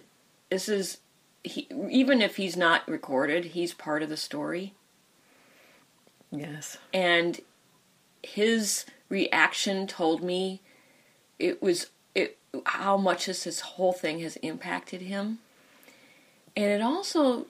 this 0.49 0.67
is 0.69 0.97
he, 1.43 1.67
even 1.89 2.21
if 2.21 2.37
he's 2.37 2.55
not 2.55 2.87
recorded, 2.87 3.45
he's 3.45 3.73
part 3.73 4.03
of 4.03 4.09
the 4.09 4.17
story. 4.17 4.73
Yes. 6.31 6.77
And 6.93 7.41
his 8.21 8.85
reaction 9.09 9.85
told 9.85 10.23
me 10.23 10.61
it 11.37 11.61
was 11.61 11.87
it 12.15 12.37
how 12.65 12.97
much 12.97 13.25
this, 13.25 13.43
this 13.43 13.59
whole 13.61 13.93
thing 13.93 14.19
has 14.19 14.37
impacted 14.37 15.01
him. 15.01 15.39
And 16.55 16.65
it 16.65 16.81
also 16.81 17.47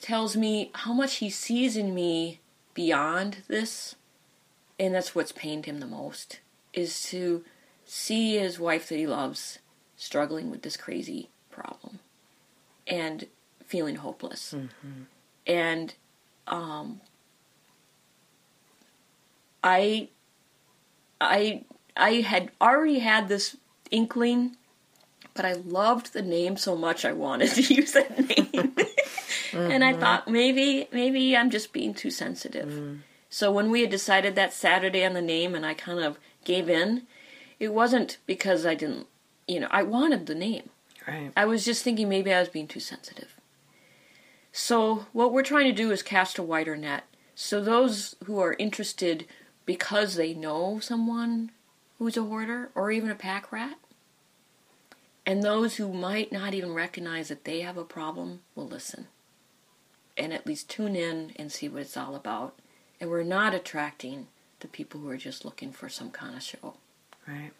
tells 0.00 0.36
me 0.36 0.70
how 0.74 0.92
much 0.92 1.16
he 1.16 1.30
sees 1.30 1.76
in 1.76 1.94
me 1.94 2.40
beyond 2.78 3.38
this. 3.48 3.96
And 4.78 4.94
that's 4.94 5.12
what's 5.12 5.32
pained 5.32 5.66
him 5.66 5.80
the 5.80 5.86
most 5.86 6.38
is 6.72 7.02
to 7.10 7.44
see 7.84 8.36
his 8.36 8.60
wife 8.60 8.88
that 8.88 8.94
he 8.94 9.06
loves 9.08 9.58
struggling 9.96 10.48
with 10.48 10.62
this 10.62 10.76
crazy 10.76 11.28
problem 11.50 11.98
and 12.86 13.26
feeling 13.66 13.96
hopeless. 13.96 14.54
Mm-hmm. 14.56 15.02
And 15.44 15.94
um, 16.46 17.00
I, 19.64 20.10
I, 21.20 21.64
I 21.96 22.20
had 22.20 22.52
already 22.60 23.00
had 23.00 23.28
this 23.28 23.56
inkling, 23.90 24.56
but 25.34 25.44
I 25.44 25.54
loved 25.54 26.12
the 26.12 26.22
name 26.22 26.56
so 26.56 26.76
much 26.76 27.04
I 27.04 27.12
wanted 27.12 27.50
to 27.50 27.62
use 27.74 27.90
that 27.90 28.16
name. 28.16 28.76
mm-hmm. 29.50 29.70
And 29.70 29.84
I 29.84 29.92
mm-hmm. 29.92 30.00
thought 30.00 30.28
maybe, 30.28 30.88
maybe 30.92 31.36
I'm 31.36 31.50
just 31.50 31.72
being 31.72 31.94
too 31.94 32.10
sensitive. 32.10 32.68
Mm. 32.68 33.00
So 33.30 33.52
when 33.52 33.70
we 33.70 33.82
had 33.82 33.90
decided 33.90 34.34
that 34.34 34.52
Saturday 34.52 35.04
on 35.04 35.12
the 35.12 35.22
name, 35.22 35.54
and 35.54 35.66
I 35.66 35.74
kind 35.74 36.00
of 36.00 36.18
gave 36.44 36.68
in, 36.68 37.02
it 37.58 37.74
wasn't 37.74 38.18
because 38.26 38.64
I 38.64 38.74
didn't, 38.74 39.06
you 39.46 39.60
know, 39.60 39.68
I 39.70 39.82
wanted 39.82 40.26
the 40.26 40.34
name. 40.34 40.70
Right. 41.06 41.32
I 41.36 41.44
was 41.44 41.64
just 41.64 41.82
thinking 41.82 42.08
maybe 42.08 42.32
I 42.32 42.40
was 42.40 42.48
being 42.48 42.68
too 42.68 42.80
sensitive. 42.80 43.34
So, 44.52 45.06
what 45.12 45.32
we're 45.32 45.42
trying 45.42 45.66
to 45.66 45.72
do 45.72 45.90
is 45.90 46.02
cast 46.02 46.38
a 46.38 46.42
wider 46.42 46.76
net. 46.76 47.04
So, 47.34 47.62
those 47.62 48.16
who 48.24 48.38
are 48.40 48.56
interested 48.58 49.26
because 49.66 50.16
they 50.16 50.34
know 50.34 50.80
someone 50.80 51.50
who's 51.98 52.16
a 52.16 52.22
hoarder 52.22 52.70
or 52.74 52.90
even 52.90 53.10
a 53.10 53.14
pack 53.14 53.52
rat, 53.52 53.76
and 55.26 55.42
those 55.42 55.76
who 55.76 55.92
might 55.92 56.32
not 56.32 56.54
even 56.54 56.72
recognize 56.72 57.28
that 57.28 57.44
they 57.44 57.60
have 57.60 57.76
a 57.76 57.84
problem 57.84 58.40
will 58.54 58.66
listen 58.66 59.06
and 60.18 60.32
at 60.32 60.46
least 60.46 60.68
tune 60.68 60.96
in 60.96 61.32
and 61.36 61.50
see 61.52 61.68
what 61.68 61.82
it's 61.82 61.96
all 61.96 62.14
about. 62.14 62.58
And 63.00 63.08
we're 63.08 63.22
not 63.22 63.54
attracting 63.54 64.26
the 64.60 64.68
people 64.68 65.00
who 65.00 65.08
are 65.08 65.16
just 65.16 65.44
looking 65.44 65.72
for 65.72 65.88
some 65.88 66.10
kind 66.10 66.36
of 66.36 66.42
show. 66.42 66.74
Right. 67.26 67.52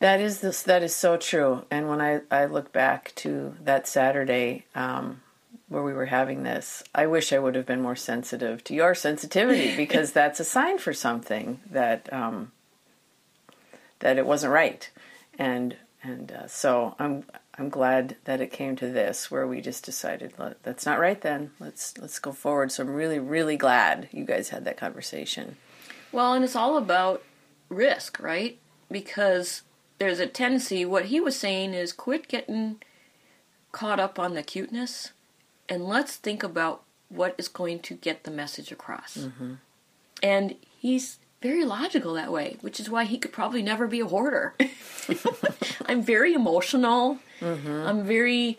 That 0.00 0.20
is 0.20 0.40
this. 0.40 0.62
That 0.62 0.82
is 0.82 0.94
so 0.94 1.16
true. 1.16 1.64
And 1.70 1.88
when 1.88 2.00
I 2.00 2.22
I 2.30 2.46
look 2.46 2.72
back 2.72 3.12
to 3.16 3.54
that 3.62 3.86
Saturday 3.86 4.64
um, 4.74 5.20
where 5.68 5.82
we 5.82 5.92
were 5.92 6.06
having 6.06 6.42
this, 6.42 6.82
I 6.94 7.06
wish 7.06 7.32
I 7.32 7.38
would 7.38 7.54
have 7.54 7.66
been 7.66 7.82
more 7.82 7.96
sensitive 7.96 8.64
to 8.64 8.74
your 8.74 8.94
sensitivity 8.94 9.76
because 9.84 10.12
that's 10.12 10.40
a 10.40 10.44
sign 10.44 10.78
for 10.78 10.94
something 10.94 11.60
that 11.70 12.10
um, 12.12 12.52
that 13.98 14.16
it 14.16 14.26
wasn't 14.26 14.54
right. 14.54 14.90
And 15.38 15.76
and 16.02 16.32
uh, 16.32 16.46
so 16.48 16.96
I'm 16.98 17.24
I'm 17.58 17.68
glad 17.68 18.16
that 18.24 18.40
it 18.40 18.52
came 18.52 18.76
to 18.76 18.88
this 18.88 19.30
where 19.30 19.46
we 19.46 19.60
just 19.60 19.84
decided 19.84 20.32
that's 20.62 20.86
not 20.86 20.98
right. 20.98 21.20
Then 21.20 21.50
let's 21.58 21.96
let's 21.98 22.18
go 22.18 22.32
forward. 22.32 22.72
So 22.72 22.82
I'm 22.82 22.94
really 22.94 23.18
really 23.18 23.56
glad 23.56 24.08
you 24.12 24.24
guys 24.24 24.50
had 24.50 24.64
that 24.64 24.76
conversation. 24.76 25.56
Well, 26.12 26.32
and 26.32 26.44
it's 26.44 26.56
all 26.56 26.76
about 26.76 27.22
risk, 27.68 28.18
right? 28.20 28.58
Because 28.90 29.62
there's 29.98 30.18
a 30.18 30.26
tendency, 30.26 30.84
what 30.84 31.06
he 31.06 31.20
was 31.20 31.38
saying 31.38 31.74
is 31.74 31.92
quit 31.92 32.26
getting 32.26 32.80
caught 33.70 34.00
up 34.00 34.18
on 34.18 34.34
the 34.34 34.42
cuteness 34.42 35.12
and 35.68 35.86
let's 35.86 36.16
think 36.16 36.42
about 36.42 36.82
what 37.08 37.34
is 37.38 37.48
going 37.48 37.78
to 37.80 37.94
get 37.94 38.24
the 38.24 38.30
message 38.30 38.72
across. 38.72 39.16
Mm-hmm. 39.18 39.54
And 40.22 40.56
he's 40.78 41.18
very 41.42 41.64
logical 41.64 42.14
that 42.14 42.32
way, 42.32 42.56
which 42.60 42.80
is 42.80 42.90
why 42.90 43.04
he 43.04 43.18
could 43.18 43.32
probably 43.32 43.62
never 43.62 43.86
be 43.86 44.00
a 44.00 44.06
hoarder. 44.06 44.54
I'm 45.90 46.02
very 46.02 46.34
emotional. 46.34 47.18
Mm-hmm. 47.40 47.86
I'm 47.86 48.04
very 48.04 48.58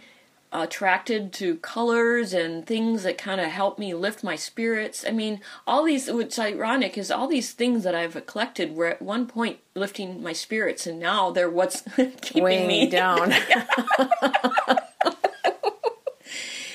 attracted 0.52 1.32
to 1.32 1.56
colors 1.58 2.34
and 2.34 2.68
things 2.68 3.04
that 3.04 3.18
kind 3.18 3.40
of 3.40 3.48
help 3.48 3.80
me 3.80 3.94
lift 3.94 4.22
my 4.22 4.36
spirits. 4.36 5.06
I 5.08 5.12
mean, 5.12 5.40
all 5.66 5.86
these, 5.86 6.12
what's 6.12 6.38
ironic 6.38 6.98
is 6.98 7.10
all 7.10 7.30
these 7.30 7.54
things 7.54 7.86
that 7.86 7.96
I've 7.96 8.26
collected 8.26 8.76
were 8.76 8.88
at 8.88 9.02
one 9.02 9.28
point 9.28 9.60
lifting 9.76 10.22
my 10.22 10.34
spirits, 10.34 10.86
and 10.86 11.00
now 11.00 11.32
they're 11.32 11.50
what's 11.50 11.82
keeping 12.22 12.44
Weighing 12.44 12.68
me 12.68 12.90
down. 12.90 13.32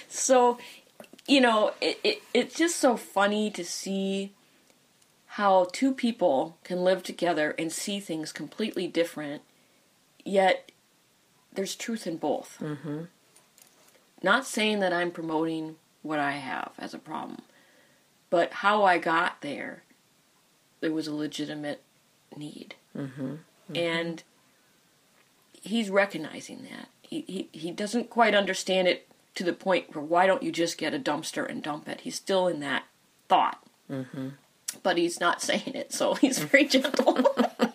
so, 0.08 0.56
you 1.28 1.42
know, 1.42 1.75
it, 1.82 2.00
it, 2.02 2.22
it's 2.32 2.56
just 2.56 2.76
so 2.76 2.96
funny 2.96 3.50
to 3.50 3.62
see 3.62 4.32
how 5.26 5.68
two 5.70 5.92
people 5.92 6.56
can 6.64 6.82
live 6.82 7.02
together 7.02 7.54
and 7.58 7.70
see 7.70 8.00
things 8.00 8.32
completely 8.32 8.88
different, 8.88 9.42
yet 10.26 10.71
there's 11.52 11.75
truth 11.75 12.06
in 12.06 12.16
both. 12.16 12.59
Mm-hmm. 12.61 13.04
Not 14.23 14.47
saying 14.47 14.80
that 14.80 14.92
I'm 14.92 15.11
promoting 15.11 15.76
what 16.02 16.18
I 16.18 16.33
have 16.33 16.73
as 16.78 16.95
a 16.95 16.99
problem, 16.99 17.42
but 18.30 18.52
how 18.54 18.85
I 18.85 18.99
got 18.99 19.40
there, 19.40 19.83
there 20.80 20.92
was 20.92 21.06
a 21.06 21.14
legitimate 21.14 21.83
need. 22.37 22.75
Mm-hmm. 22.97 23.23
Mm-hmm. 23.23 23.76
And 23.76 24.23
he's 25.52 25.90
recognizing 25.90 26.62
that. 26.62 26.88
He, 27.02 27.25
he, 27.26 27.49
he 27.52 27.71
doesn't 27.71 28.11
quite 28.11 28.35
understand 28.35 28.88
it 28.88 29.09
to 29.35 29.45
the 29.45 29.52
point 29.52 29.95
where 29.95 30.04
why 30.04 30.26
don't 30.26 30.42
you 30.42 30.50
just 30.50 30.78
get 30.78 30.95
a 30.95 30.99
dumpster 30.99 31.49
and 31.49 31.62
dump 31.62 31.88
it? 31.88 32.00
He's 32.02 32.16
still 32.16 32.49
in 32.49 32.61
that 32.61 32.85
thought. 33.28 33.62
Mm-hmm. 33.90 34.28
But 34.83 34.99
he's 34.99 35.21
not 35.21 35.42
saying 35.42 35.75
it, 35.75 35.92
so 35.92 36.14
he's 36.14 36.38
very 36.40 36.64
gentle. 36.64 37.26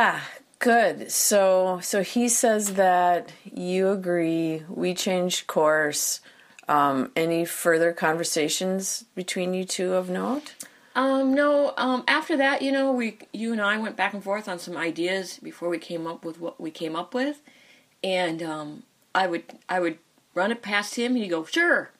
ah, 0.00 0.30
Good. 0.60 1.10
So 1.10 1.80
so 1.82 2.02
he 2.02 2.28
says 2.28 2.74
that 2.74 3.32
you 3.50 3.88
agree. 3.88 4.62
We 4.68 4.94
changed 4.94 5.46
course. 5.46 6.20
Um, 6.68 7.10
any 7.16 7.46
further 7.46 7.92
conversations 7.92 9.06
between 9.14 9.54
you 9.54 9.64
two 9.64 9.94
of 9.94 10.10
note? 10.10 10.54
Um, 10.94 11.34
no. 11.34 11.72
Um, 11.78 12.04
after 12.06 12.36
that, 12.36 12.62
you 12.62 12.70
know, 12.70 12.92
we, 12.92 13.18
you 13.32 13.52
and 13.52 13.60
I 13.60 13.78
went 13.78 13.96
back 13.96 14.12
and 14.12 14.22
forth 14.22 14.48
on 14.48 14.58
some 14.58 14.76
ideas 14.76 15.40
before 15.42 15.68
we 15.68 15.78
came 15.78 16.06
up 16.06 16.24
with 16.24 16.38
what 16.38 16.60
we 16.60 16.70
came 16.70 16.94
up 16.94 17.14
with, 17.14 17.40
and 18.04 18.42
um, 18.42 18.82
I 19.14 19.26
would, 19.26 19.44
I 19.68 19.80
would 19.80 19.98
run 20.34 20.52
it 20.52 20.62
past 20.62 20.94
him, 20.96 21.12
and 21.12 21.22
he'd 21.22 21.30
go, 21.30 21.44
"Sure." 21.44 21.90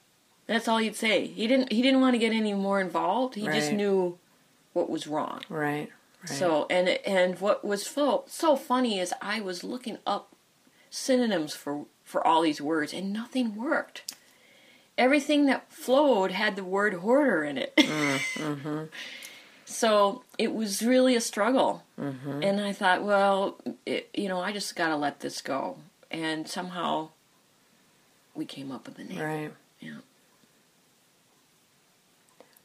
That's 0.46 0.68
all 0.68 0.78
he'd 0.78 0.96
say. 0.96 1.26
He 1.28 1.46
didn't, 1.46 1.72
he 1.72 1.80
didn't 1.80 2.00
want 2.00 2.14
to 2.14 2.18
get 2.18 2.32
any 2.32 2.52
more 2.52 2.80
involved. 2.80 3.36
He 3.36 3.46
just 3.46 3.72
knew 3.72 4.18
what 4.72 4.90
was 4.90 5.06
wrong. 5.06 5.42
Right. 5.48 5.90
Right. 6.22 6.38
So, 6.38 6.66
and 6.68 6.88
and 6.88 7.40
what 7.40 7.64
was 7.64 7.86
so 7.86 8.24
so 8.26 8.56
funny 8.56 8.98
is 8.98 9.14
I 9.22 9.40
was 9.40 9.64
looking 9.64 9.98
up 10.06 10.34
synonyms 10.90 11.54
for 11.54 11.86
for 12.04 12.26
all 12.26 12.42
these 12.42 12.60
words, 12.60 12.92
and 12.92 13.12
nothing 13.12 13.56
worked. 13.56 14.14
Everything 14.98 15.46
that 15.46 15.72
flowed 15.72 16.30
had 16.32 16.56
the 16.56 16.64
word 16.64 16.94
hoarder 16.94 17.42
in 17.42 17.56
it. 17.56 17.74
Mm, 17.76 18.18
mm-hmm. 18.34 18.84
So 19.64 20.24
it 20.36 20.52
was 20.52 20.82
really 20.82 21.14
a 21.14 21.20
struggle. 21.20 21.84
Mm-hmm. 21.98 22.42
And 22.42 22.60
I 22.60 22.72
thought, 22.72 23.04
well, 23.04 23.56
it, 23.86 24.10
you 24.12 24.28
know, 24.28 24.40
I 24.40 24.52
just 24.52 24.74
got 24.74 24.88
to 24.88 24.96
let 24.96 25.20
this 25.20 25.40
go. 25.40 25.78
And 26.10 26.48
somehow 26.48 27.10
we 28.34 28.44
came 28.44 28.72
up 28.72 28.86
with 28.86 28.98
a 28.98 29.04
name. 29.04 29.20
right. 29.20 29.52
Yeah. 29.78 29.98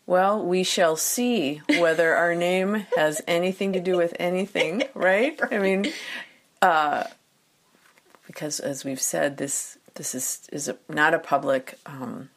Well, 0.07 0.43
we 0.43 0.63
shall 0.63 0.95
see 0.95 1.61
whether 1.79 2.15
our 2.15 2.35
name 2.35 2.85
has 2.95 3.21
anything 3.27 3.73
to 3.73 3.79
do 3.79 3.97
with 3.97 4.15
anything, 4.19 4.83
right? 4.93 5.39
I 5.51 5.57
mean, 5.57 5.87
uh, 6.61 7.05
because 8.27 8.59
as 8.59 8.83
we've 8.85 9.01
said, 9.01 9.37
this 9.37 9.77
this 9.95 10.13
is 10.13 10.47
is 10.51 10.67
a, 10.67 10.77
not 10.89 11.13
a 11.13 11.19
public 11.19 11.79
um, 11.85 12.29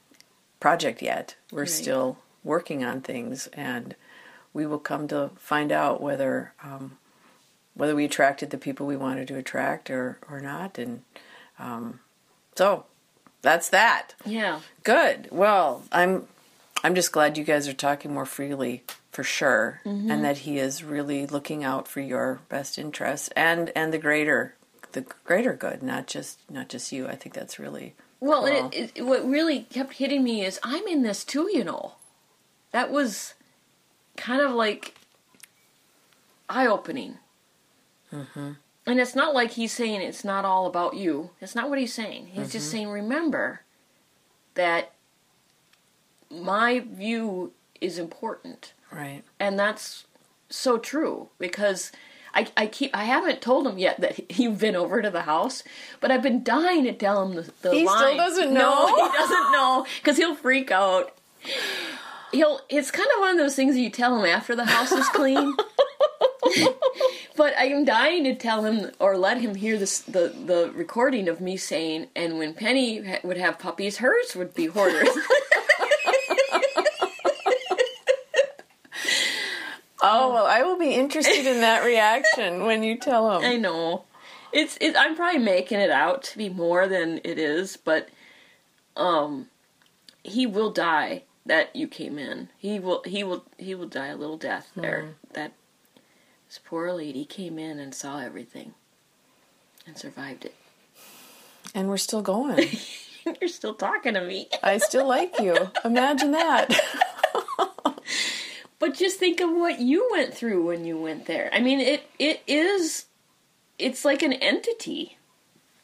project 0.61 1.03
yet. 1.03 1.35
We're 1.53 1.61
Right. 1.63 1.69
still 1.69 2.19
working 2.45 2.85
on 2.85 3.01
things, 3.03 3.49
and 3.49 3.95
we 4.55 4.65
will 4.67 4.79
come 4.79 5.07
to 5.09 5.31
find 5.37 5.71
out 5.71 6.01
whether 6.01 6.53
um, 6.63 6.97
whether 7.75 7.95
we 7.95 8.05
attracted 8.05 8.51
the 8.51 8.59
people 8.59 8.87
we 8.87 8.97
wanted 8.97 9.29
to 9.29 9.37
attract 9.37 9.91
or 9.91 10.19
or 10.31 10.41
not. 10.41 10.79
And 10.79 11.03
um, 11.59 12.01
so 12.55 12.87
that's 13.43 13.69
that. 13.71 14.15
Yeah. 14.25 14.61
Good. 14.85 15.29
Well, 15.31 15.83
I'm 15.93 16.29
I'm 16.85 16.95
just 16.95 17.13
glad 17.13 17.37
you 17.37 17.45
guys 17.45 17.67
are 17.69 17.73
talking 17.73 18.13
more 18.15 18.27
freely 18.27 18.85
for 19.11 19.23
sure 19.25 19.81
and 19.85 20.25
that 20.25 20.39
he 20.39 20.59
is 20.59 20.85
really 20.85 21.27
looking 21.27 21.65
out 21.65 21.89
for 21.89 22.01
your 22.01 22.41
best 22.49 22.79
interests 22.79 23.29
and 23.35 23.73
and 23.75 23.93
the 23.93 23.99
greater 23.99 24.55
the 24.93 25.05
greater 25.25 25.55
good, 25.55 25.83
not 25.83 26.07
just 26.07 26.39
not 26.51 26.69
just 26.69 26.93
you. 26.93 27.09
I 27.09 27.17
think 27.17 27.35
that's 27.35 27.59
really 27.59 27.95
Well, 28.21 28.47
Cool. 28.47 28.71
it, 28.73 28.93
it, 28.95 29.03
what 29.03 29.29
really 29.29 29.63
kept 29.65 29.95
hitting 29.95 30.23
me 30.25 30.45
is 30.45 30.59
I'm 30.63 30.87
in 30.87 31.03
this 31.03 31.25
too, 31.25 31.49
you 31.53 31.65
know. 31.65 31.95
That 32.71 32.91
was 32.91 33.35
kind 34.17 34.41
of 34.41 34.53
like 34.53 34.95
eye 36.49 36.67
opening. 36.67 37.19
Mm-hmm. 38.13 38.53
And 38.87 39.01
it's 39.01 39.15
not 39.15 39.35
like 39.35 39.51
he's 39.53 39.73
saying 39.73 40.01
it's 40.01 40.25
not 40.25 40.45
all 40.47 40.67
about 40.67 40.97
you. 40.97 41.31
it's 41.41 41.55
not 41.55 41.69
what 41.69 41.79
he's 41.79 41.93
saying. 41.93 42.29
He's 42.33 42.53
just 42.53 42.71
saying, 42.71 42.89
remember 42.89 43.61
that 44.55 44.93
my 46.31 46.81
view 46.81 47.53
is 47.81 47.99
important. 47.99 48.73
right. 48.93 49.23
And 49.41 49.59
that's 49.59 50.05
so 50.51 50.79
true 50.79 51.29
because 51.39 51.93
I, 52.35 52.47
I 52.57 52.67
keep 52.67 52.95
I 52.95 53.05
haven't 53.05 53.41
told 53.41 53.67
him 53.67 53.79
yet 53.79 54.01
that 54.01 54.39
you've 54.39 54.59
been 54.61 54.77
over 54.77 55.01
to 55.03 55.11
the 55.11 55.23
house, 55.23 55.63
but 56.01 56.11
I've 56.11 56.23
been 56.23 56.43
dying 56.45 56.85
to 56.85 56.93
tell 56.93 57.23
him 57.23 57.35
the, 57.37 57.51
the 57.63 57.73
He 57.73 57.87
still 57.87 58.17
doesn't 58.17 58.53
No, 58.53 58.61
know? 58.61 58.87
he 59.11 59.19
doesn't 59.19 59.53
know 59.53 59.87
because 60.01 60.17
he'll 60.17 60.35
freak 60.35 60.71
out. 60.71 61.15
He'll. 62.33 62.61
It's 62.69 62.91
kind 62.91 63.09
of 63.17 63.21
one 63.21 63.31
of 63.33 63.39
those 63.39 63.55
things 63.57 63.75
that 63.75 63.81
you 63.81 63.91
tell 63.91 64.19
him 64.19 64.27
after 64.27 64.55
the 64.55 64.67
house 64.67 64.93
is 64.93 65.09
clean. 65.11 65.55
but 67.37 67.55
I'm 67.59 67.85
dying 67.85 68.25
to 68.25 68.35
tell 68.35 68.65
him 68.65 68.91
or 68.99 69.17
let 69.17 69.41
him 69.41 69.55
hear 69.55 69.79
this 69.79 70.01
the 70.01 70.29
the 70.47 70.71
recording 70.75 71.29
of 71.29 71.41
me 71.41 71.57
saying, 71.57 72.09
and 72.15 72.37
when 72.39 72.53
Penny 72.55 73.03
ha- 73.07 73.21
would 73.23 73.39
have 73.39 73.59
puppies, 73.59 73.99
hers 73.99 74.35
would 74.37 74.55
be 74.55 74.67
hoarders. 74.67 75.09
Oh 80.01 80.33
well, 80.33 80.47
I 80.47 80.63
will 80.63 80.79
be 80.79 80.95
interested 80.95 81.47
in 81.47 81.61
that 81.61 81.85
reaction 81.85 82.65
when 82.67 82.83
you 82.83 82.97
tell 82.99 83.37
him. 83.37 83.45
I 83.45 83.57
know. 83.57 84.05
It's 84.53 84.79
it, 84.81 84.97
I'm 84.97 85.17
probably 85.17 85.41
making 85.41 85.81
it 85.81 85.91
out 85.91 86.23
to 86.25 86.39
be 86.39 86.49
more 86.49 86.87
than 86.87 87.21
it 87.25 87.39
is, 87.39 87.77
but 87.77 88.09
um 88.97 89.49
he 90.23 90.47
will 90.47 90.71
die 90.71 91.23
that 91.47 91.75
you 91.75 91.89
came 91.89 92.19
in. 92.19 92.49
He 92.57 92.79
will 92.79 93.03
he 93.05 93.25
will 93.25 93.45
he 93.59 93.75
will 93.75 93.89
die 93.89 94.09
a 94.09 94.17
little 94.17 94.39
death 94.39 94.71
there. 94.77 95.15
That 95.33 95.53
this 96.47 96.61
poor 96.65 96.93
lady 96.93 97.25
came 97.25 97.59
in 97.59 97.79
and 97.79 97.95
saw 97.95 98.21
everything 98.21 98.75
and 99.87 99.99
survived 99.99 100.45
it. 100.45 100.55
And 101.75 101.89
we're 101.89 101.97
still 101.97 102.23
going. 102.23 102.69
You're 103.41 103.49
still 103.49 103.75
talking 103.75 104.15
to 104.15 104.23
me. 104.23 104.49
I 104.63 104.79
still 104.79 105.07
like 105.07 105.39
you. 105.39 105.71
Imagine 105.85 106.31
that. 106.33 106.71
But 108.79 108.95
just 108.95 109.19
think 109.19 109.41
of 109.41 109.51
what 109.51 109.81
you 109.81 110.09
went 110.13 110.35
through 110.35 110.65
when 110.67 110.85
you 110.85 110.97
went 110.97 111.27
there. 111.27 111.51
I 111.53 111.61
mean, 111.61 111.81
it 111.81 112.09
it 112.19 112.43
is 112.47 113.07
it's 113.79 114.05
like 114.05 114.23
an 114.23 114.33
entity. 114.35 115.19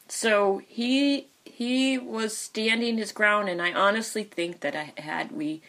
So 0.07 0.61
he 0.67 1.27
he 1.43 1.97
was 1.97 2.35
standing 2.35 2.97
his 2.97 3.11
ground 3.11 3.49
and 3.49 3.61
I 3.61 3.73
honestly 3.73 4.23
think 4.23 4.61
that 4.61 4.75
I 4.75 4.93
had 4.97 5.31
we 5.31 5.61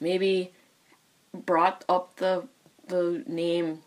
maybe 0.00 0.52
brought 1.32 1.84
up 1.88 2.16
the 2.16 2.48
the 2.88 3.22
name 3.26 3.82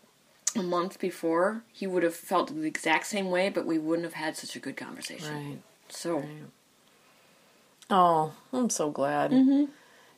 a 0.56 0.62
month 0.62 0.98
before, 0.98 1.62
he 1.72 1.86
would 1.86 2.02
have 2.02 2.14
felt 2.14 2.48
the 2.48 2.62
exact 2.62 3.06
same 3.06 3.30
way, 3.30 3.50
but 3.50 3.66
we 3.66 3.78
wouldn't 3.78 4.04
have 4.04 4.14
had 4.14 4.36
such 4.36 4.56
a 4.56 4.58
good 4.58 4.76
conversation. 4.76 5.34
right. 5.34 5.58
So 5.88 6.24
Oh, 7.90 8.32
I'm 8.52 8.70
so 8.70 8.90
glad. 8.90 9.30
Mm-hmm. 9.30 9.66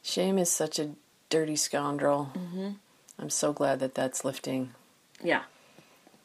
Shame 0.02 0.38
is 0.38 0.50
such 0.50 0.78
a 0.78 0.90
dirty 1.28 1.56
scoundrel. 1.56 2.30
Mm-hmm. 2.34 2.70
I'm 3.18 3.30
so 3.30 3.52
glad 3.52 3.80
that 3.80 3.94
that's 3.94 4.24
lifting. 4.24 4.74
yeah. 5.22 5.42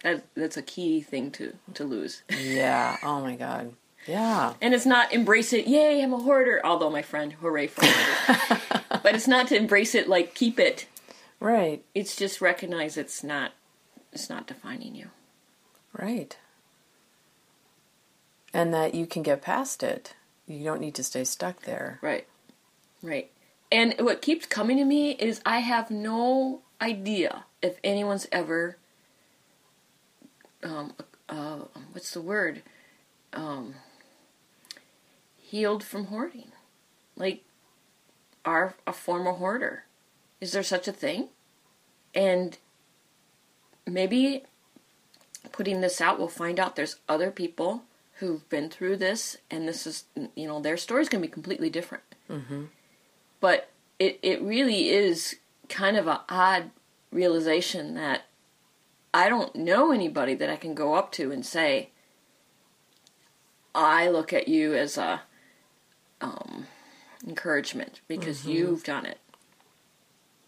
That 0.04 0.26
that's 0.36 0.58
a 0.58 0.62
key 0.62 1.00
thing 1.02 1.32
to 1.32 1.54
to 1.76 1.84
lose. 1.86 2.24
Yeah. 2.38 2.98
Oh 3.04 3.22
my 3.22 3.36
God. 3.38 3.74
Yeah. 4.06 4.54
And 4.62 4.74
it's 4.74 4.86
not 4.86 5.13
embrace 5.13 5.54
it, 5.54 5.66
yay, 5.66 6.02
I'm 6.04 6.12
a 6.13 6.18
hoarder. 6.20 6.60
Although 6.66 6.89
my 6.89 7.02
friend, 7.02 7.32
hooray 7.34 7.68
for 7.68 7.86
hoarders. 7.86 8.62
but 9.02 9.16
it's 9.16 9.30
not 9.30 9.48
to 9.48 9.56
embrace 9.56 9.96
it 9.96 10.10
like 10.10 10.36
keep 10.36 10.60
it. 10.60 10.88
Right. 11.39 11.84
It's 11.96 12.18
just 12.18 12.42
recognize 12.42 12.98
it's 12.98 13.24
not 13.24 13.54
it's 14.12 14.30
not 14.30 14.46
defining 14.46 14.94
you. 14.94 15.08
Right. 15.94 16.38
And 18.54 18.74
that 18.74 18.94
you 18.94 19.08
can 19.08 19.24
get 19.24 19.42
past 19.42 19.84
it. 19.84 20.16
You 20.48 20.63
don't 20.66 20.82
need 20.82 20.96
to 20.96 21.04
stay 21.04 21.24
stuck 21.24 21.62
there. 21.62 21.98
Right. 22.02 22.28
Right. 23.02 23.32
And 23.74 23.96
what 23.98 24.22
keeps 24.22 24.46
coming 24.46 24.78
to 24.78 24.86
me 24.86 25.14
is 25.14 25.42
I 25.48 25.58
have 25.60 25.90
no 25.90 26.62
idea 26.80 27.46
if 27.62 27.80
anyone's 27.84 28.28
ever 28.32 28.78
um 30.62 30.94
uh 31.28 31.62
what's 31.92 32.12
the 32.12 32.22
word? 32.22 32.62
Um 33.34 33.74
healed 35.38 35.84
from 35.84 36.06
hoarding. 36.06 36.52
Like 37.18 37.44
are 38.46 38.76
a 38.86 38.94
former 38.94 39.34
hoarder. 39.34 39.86
Is 40.40 40.52
there 40.52 40.64
such 40.64 40.88
a 40.88 40.94
thing? 40.94 41.30
And 42.14 42.60
maybe 43.88 44.44
putting 45.52 45.82
this 45.82 46.00
out 46.00 46.20
we'll 46.20 46.28
find 46.28 46.60
out 46.60 46.76
there's 46.76 46.98
other 47.10 47.32
people 47.32 47.84
who've 48.20 48.48
been 48.50 48.70
through 48.70 48.96
this 48.96 49.36
and 49.52 49.68
this 49.68 49.86
is 49.86 50.06
you 50.36 50.48
know 50.48 50.62
their 50.62 50.78
story's 50.78 51.10
going 51.10 51.22
to 51.22 51.28
be 51.28 51.32
completely 51.32 51.70
different 51.70 52.04
but 53.43 53.69
it, 53.99 54.17
it 54.23 54.41
really 54.41 54.88
is 54.89 55.36
kind 55.67 55.97
of 55.97 56.08
a 56.08 56.21
odd 56.29 56.71
realization 57.12 57.93
that 57.95 58.21
i 59.13 59.27
don't 59.27 59.53
know 59.56 59.91
anybody 59.91 60.34
that 60.34 60.49
i 60.49 60.56
can 60.56 60.73
go 60.73 60.93
up 60.93 61.12
to 61.12 61.29
and 61.32 61.45
say 61.45 61.89
i 63.75 64.08
look 64.08 64.32
at 64.32 64.47
you 64.47 64.73
as 64.73 64.97
a 64.97 65.21
um, 66.21 66.67
encouragement 67.27 67.99
because 68.08 68.45
you've 68.45 68.84
done 68.86 69.06
it 69.06 69.19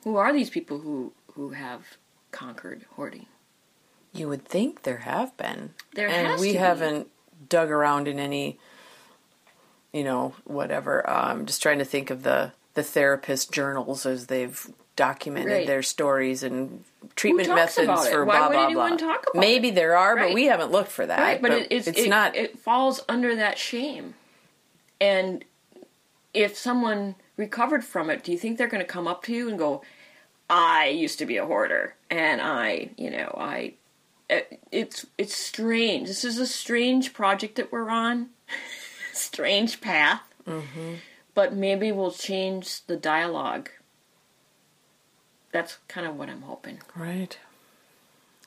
who 0.06 0.16
are 0.16 0.32
these 0.32 0.50
people 0.50 0.80
who 0.80 1.12
who 1.34 1.50
have 1.50 1.98
conquered 2.32 2.86
hoarding 2.96 3.26
You 4.14 4.30
would 4.30 4.46
think 4.46 4.84
there 4.84 5.00
have 5.00 5.36
been. 5.36 5.74
There 5.94 6.08
and 6.08 6.28
has 6.28 6.40
we 6.40 6.48
to 6.48 6.54
be. 6.54 6.58
haven't 6.60 7.08
dug 7.50 7.70
around 7.70 8.08
in 8.08 8.20
any 8.20 8.58
you 9.92 10.04
know, 10.04 10.34
whatever. 10.46 11.10
Um 11.10 11.46
just 11.46 11.62
trying 11.62 11.80
to 11.80 11.86
think 11.86 12.10
of 12.10 12.24
the 12.24 12.54
the 12.76 12.84
therapist 12.84 13.52
journals 13.52 14.06
as 14.06 14.28
they've 14.28 14.68
documented 14.96 15.52
Right. 15.52 15.68
their 15.68 15.84
stories 15.84 16.42
and 16.44 16.84
treatment 17.16 17.50
methods 17.50 18.08
for 18.08 18.24
Why 18.24 18.38
blah 18.38 18.50
blah 18.50 18.70
blah. 18.90 18.98
talk 18.98 19.24
about 19.24 19.36
Maybe 19.36 19.70
there 19.72 19.98
are, 19.98 20.16
but 20.16 20.34
we 20.34 20.46
haven't 20.46 20.72
looked 20.72 20.92
for 20.92 21.06
that. 21.06 21.20
right 21.20 21.42
but, 21.42 21.52
it, 21.52 21.68
it's, 21.72 21.88
it's 21.88 22.00
it, 22.00 22.10
not. 22.10 22.36
it 22.36 22.58
falls 22.60 23.02
under 23.10 23.36
that 23.36 23.58
shame 23.58 24.14
and 25.02 25.44
if 26.34 26.58
someone 26.58 27.16
recovered 27.38 27.84
from 27.84 28.10
it 28.10 28.24
do 28.24 28.32
you 28.32 28.38
think 28.38 28.58
they're 28.58 28.68
going 28.70 28.82
to 28.84 28.88
come 28.88 29.08
up 29.08 29.24
to 29.24 29.34
you 29.34 29.50
and 29.50 29.58
go 29.60 29.82
i 30.50 30.88
used 30.88 31.20
to 31.20 31.26
be 31.26 31.36
a 31.38 31.46
hoarder 31.46 31.96
and 32.10 32.40
i 32.42 32.90
you 32.98 33.10
know 33.10 33.36
i 33.38 33.74
it- 34.30 34.60
it's 34.72 35.06
it's 35.18 35.36
strange 35.36 36.08
this 36.08 36.24
is 36.24 36.38
a 36.40 36.48
strange 36.48 37.14
project 37.14 37.56
that 37.56 37.72
we're 37.74 37.90
on 37.90 38.28
strange 39.14 39.82
path 39.82 40.22
Mm-hmm. 40.48 40.94
But 41.36 41.54
maybe 41.54 41.92
we'll 41.92 42.12
change 42.12 42.84
the 42.88 42.96
dialogue 42.96 43.70
that's 45.52 45.78
kind 45.88 46.08
of 46.08 46.18
what 46.18 46.30
i'm 46.30 46.42
hoping 46.42 46.80
right. 46.96 47.38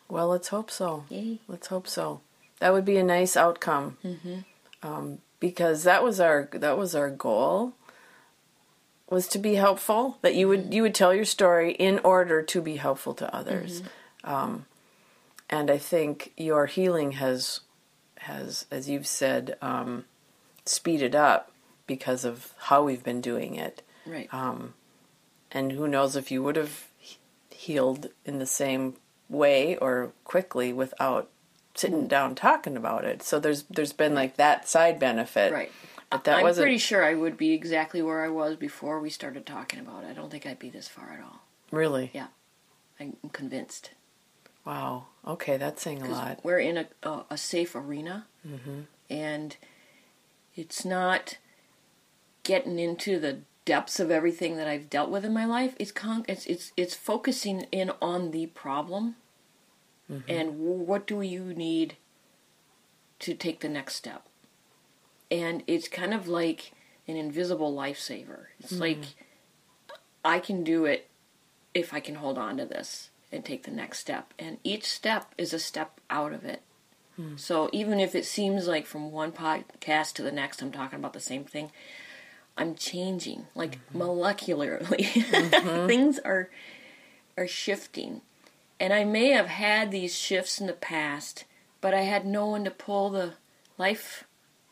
Well, 0.08 0.28
let's 0.28 0.48
hope 0.48 0.70
so. 0.70 1.04
Yay. 1.10 1.40
Let's 1.48 1.66
hope 1.66 1.86
so. 1.86 2.20
That 2.60 2.72
would 2.72 2.84
be 2.84 2.96
a 2.96 3.04
nice 3.04 3.36
outcome. 3.36 3.98
Mm-hmm. 4.04 4.38
Um, 4.82 5.18
because 5.38 5.84
that 5.84 6.02
was 6.02 6.18
our 6.18 6.48
that 6.52 6.78
was 6.78 6.94
our 6.94 7.10
goal. 7.10 7.74
Was 9.10 9.28
to 9.28 9.38
be 9.38 9.54
helpful. 9.54 10.18
That 10.22 10.34
you 10.34 10.48
would 10.48 10.72
you 10.72 10.82
would 10.82 10.94
tell 10.94 11.14
your 11.14 11.24
story 11.24 11.72
in 11.72 11.98
order 12.00 12.42
to 12.42 12.60
be 12.60 12.76
helpful 12.76 13.14
to 13.14 13.34
others. 13.34 13.82
Um, 14.24 14.66
and 15.48 15.70
I 15.70 15.78
think 15.78 16.32
your 16.36 16.66
healing 16.66 17.12
has 17.12 17.60
has, 18.18 18.66
as 18.70 18.88
you've 18.88 19.06
said, 19.06 19.56
um, 19.62 20.04
speeded 20.64 21.14
up 21.14 21.52
because 21.88 22.24
of 22.24 22.54
how 22.58 22.84
we've 22.84 23.02
been 23.02 23.20
doing 23.20 23.56
it. 23.56 23.82
right 24.06 24.32
Um, 24.32 24.74
and 25.50 25.72
who 25.72 25.88
knows 25.88 26.14
if 26.14 26.30
you 26.30 26.42
would 26.44 26.54
have 26.56 26.86
healed 27.50 28.10
in 28.24 28.38
the 28.38 28.46
same 28.46 28.94
way 29.28 29.76
or 29.78 30.12
quickly 30.24 30.72
without 30.72 31.28
sitting 31.74 32.06
down 32.06 32.34
talking 32.36 32.76
about 32.76 33.04
it. 33.04 33.22
So 33.22 33.40
there's 33.40 33.64
there's 33.64 33.92
been 33.92 34.14
like 34.14 34.36
that 34.36 34.68
side 34.68 34.98
benefit, 35.00 35.52
right 35.52 35.72
But 36.10 36.24
that 36.24 36.36
I'm 36.38 36.42
wasn't 36.44 36.64
pretty 36.66 36.78
sure 36.78 37.04
I 37.04 37.14
would 37.14 37.36
be 37.36 37.52
exactly 37.52 38.00
where 38.02 38.24
I 38.24 38.28
was 38.28 38.56
before 38.56 39.00
we 39.00 39.10
started 39.10 39.44
talking 39.46 39.80
about 39.80 40.04
it. 40.04 40.08
I 40.08 40.12
don't 40.12 40.30
think 40.30 40.46
I'd 40.46 40.58
be 40.58 40.70
this 40.70 40.88
far 40.88 41.10
at 41.18 41.22
all. 41.24 41.40
really. 41.70 42.10
Yeah, 42.14 42.28
I'm 43.00 43.16
convinced. 43.32 43.90
Wow. 44.64 45.06
Okay, 45.26 45.56
that's 45.56 45.82
saying 45.82 46.02
a 46.02 46.08
lot. 46.10 46.40
We're 46.42 46.58
in 46.58 46.76
a, 46.78 46.86
a, 47.02 47.24
a 47.30 47.38
safe 47.38 47.74
arena, 47.74 48.26
Mm-hmm. 48.46 48.80
and 49.10 49.56
it's 50.54 50.84
not 50.84 51.38
getting 52.48 52.78
into 52.78 53.20
the 53.20 53.38
depths 53.64 54.00
of 54.00 54.10
everything 54.10 54.56
that 54.56 54.66
I've 54.66 54.88
dealt 54.90 55.10
with 55.10 55.24
in 55.24 55.32
my 55.34 55.44
life. 55.44 55.74
It's 55.78 55.92
con- 55.92 56.24
it's 56.26 56.46
it's 56.46 56.72
it's 56.76 56.94
focusing 56.94 57.66
in 57.70 57.92
on 58.02 58.30
the 58.32 58.46
problem, 58.46 59.16
Mm-hmm. 60.10 60.30
and 60.30 60.48
w- 60.52 60.82
what 60.90 61.06
do 61.06 61.20
you 61.20 61.44
need 61.52 61.96
to 63.18 63.34
take 63.34 63.60
the 63.60 63.68
next 63.68 63.94
step. 63.96 64.22
And 65.30 65.62
it's 65.66 65.86
kind 65.86 66.14
of 66.14 66.26
like 66.26 66.72
an 67.06 67.16
invisible 67.16 67.74
lifesaver. 67.76 68.46
It's 68.58 68.72
Mm-hmm. 68.72 68.80
like 68.80 69.04
I 70.24 70.38
can 70.40 70.64
do 70.64 70.86
it 70.86 71.08
if 71.74 71.92
I 71.92 72.00
can 72.00 72.14
hold 72.16 72.38
on 72.38 72.56
to 72.56 72.64
this 72.64 73.10
and 73.30 73.44
take 73.44 73.64
the 73.64 73.70
next 73.70 73.98
step. 73.98 74.32
And 74.38 74.56
each 74.64 74.86
step 74.86 75.34
is 75.36 75.52
a 75.52 75.58
step 75.58 76.00
out 76.08 76.32
of 76.32 76.44
it. 76.44 76.62
So 77.36 77.68
even 77.72 77.98
if 77.98 78.14
it 78.14 78.24
seems 78.24 78.68
like 78.68 78.86
from 78.86 79.10
one 79.10 79.32
podcast 79.32 80.12
to 80.14 80.22
the 80.22 80.30
next 80.30 80.62
I'm 80.62 80.70
talking 80.70 81.00
about 81.00 81.14
the 81.14 81.20
same 81.32 81.42
thing, 81.44 81.72
I'm 82.58 82.74
changing 82.74 83.46
like 83.54 83.78
mm-hmm. 83.88 84.02
molecularly. 84.02 85.06
Mm-hmm. 85.06 85.86
Things 85.86 86.18
are 86.18 86.50
are 87.36 87.46
shifting. 87.46 88.20
And 88.80 88.92
I 88.92 89.04
may 89.04 89.28
have 89.30 89.46
had 89.46 89.90
these 89.90 90.16
shifts 90.16 90.60
in 90.60 90.66
the 90.66 90.72
past, 90.72 91.44
but 91.80 91.94
I 91.94 92.02
had 92.02 92.26
no 92.26 92.46
one 92.46 92.64
to 92.64 92.70
pull 92.70 93.10
the 93.10 93.34
life 93.76 94.24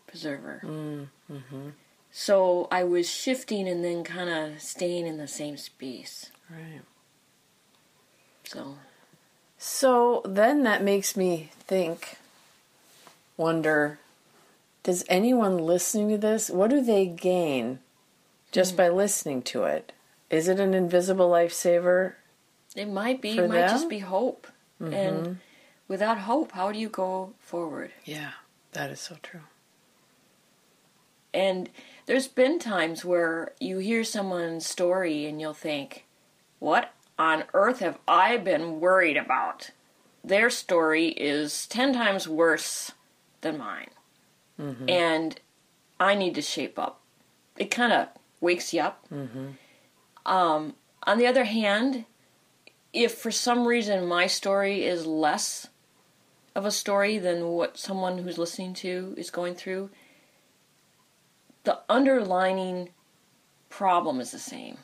preserver. 0.07 0.61
Mm-hmm. 0.65 1.71
So 2.13 2.69
I 2.71 2.85
was 2.85 3.09
shifting 3.09 3.69
and 3.69 3.85
then 3.85 4.05
kind 4.05 4.31
of 4.31 4.61
staying 4.63 5.07
in 5.07 5.19
the 5.19 5.29
same 5.29 5.57
space. 5.57 6.31
Right. 6.51 6.81
So 8.45 8.77
So 9.59 10.23
then 10.25 10.63
that 10.63 10.83
makes 10.83 11.17
me 11.17 11.51
think, 11.67 12.19
wonder, 13.37 13.99
does 14.87 15.05
anyone 15.09 15.59
listening 15.59 16.11
to 16.11 16.17
this, 16.17 16.49
what 16.49 16.71
do 16.71 16.81
they 16.81 17.07
gain 17.07 17.81
just 18.53 18.71
hmm. 18.71 18.77
by 18.77 18.89
listening 18.89 19.43
to 19.43 19.65
it? 19.65 19.91
Is 20.31 20.47
it 20.47 20.61
an 20.61 20.75
invisible 20.75 21.29
lifesaver? 21.29 22.13
it 22.77 22.89
might 22.89 23.21
be, 23.21 23.37
it 23.37 23.49
might 23.49 23.69
just 23.69 23.89
be 23.89 23.99
hope. 23.99 24.47
And 24.79 24.93
mm-hmm. 24.93 25.33
without 25.89 26.19
hope, 26.19 26.53
how 26.53 26.71
do 26.71 26.79
you 26.79 26.89
go 26.89 27.33
forward? 27.41 27.91
Yeah, 28.05 28.33
that 28.73 28.91
is 28.91 29.01
so 29.01 29.17
true. 29.25 29.41
And 31.35 31.69
there's 32.07 32.29
been 32.29 32.61
times 32.61 33.05
where 33.05 33.55
you 33.59 33.79
hear 33.79 34.05
someone's 34.05 34.67
story 34.67 35.27
and 35.27 35.41
you'll 35.41 35.53
think, 35.53 36.05
what 36.61 36.93
on 37.19 37.43
earth 37.55 37.81
have 37.81 37.99
I 38.07 38.37
been 38.37 38.79
worried 38.79 39.17
about? 39.17 39.71
Their 40.23 40.49
story 40.49 41.09
is 41.09 41.67
10 41.67 41.93
times 41.93 42.29
worse 42.29 42.93
than 43.41 43.59
mine. 43.59 43.89
And 44.89 45.41
I 46.01 46.15
need 46.15 46.35
to 46.37 46.43
shape 46.43 46.79
up. 46.79 47.01
It 47.57 47.71
kind 47.71 47.93
of 47.93 48.09
wakes 48.41 48.73
you 48.73 48.81
up. 48.83 49.07
Um, 50.25 50.75
on 51.05 51.19
the 51.19 51.27
other 51.27 51.45
hand, 51.45 52.05
if 52.93 53.15
for 53.15 53.31
some 53.31 53.67
reason 53.67 54.07
my 54.07 54.27
story 54.27 54.85
is 54.85 55.07
less 55.07 55.69
of 56.55 56.65
a 56.65 56.71
story 56.71 57.19
than 57.19 57.49
what 57.49 57.77
someone 57.79 58.19
who's 58.19 58.39
listening 58.39 58.73
to 58.75 59.15
is 59.19 59.31
going 59.31 59.55
through, 59.55 59.91
the 61.65 61.81
underlining 61.89 62.91
problem 63.69 64.21
is 64.21 64.31
the 64.31 64.39
same. 64.39 64.79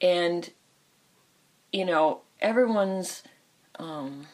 And, 0.00 0.50
you 1.72 1.84
know, 1.84 2.20
everyone's 2.40 3.22
um, 3.78 4.26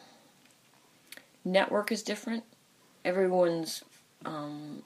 network 1.43 1.91
is 1.91 2.03
different. 2.03 2.43
Everyone's, 3.03 3.83
um, 4.25 4.83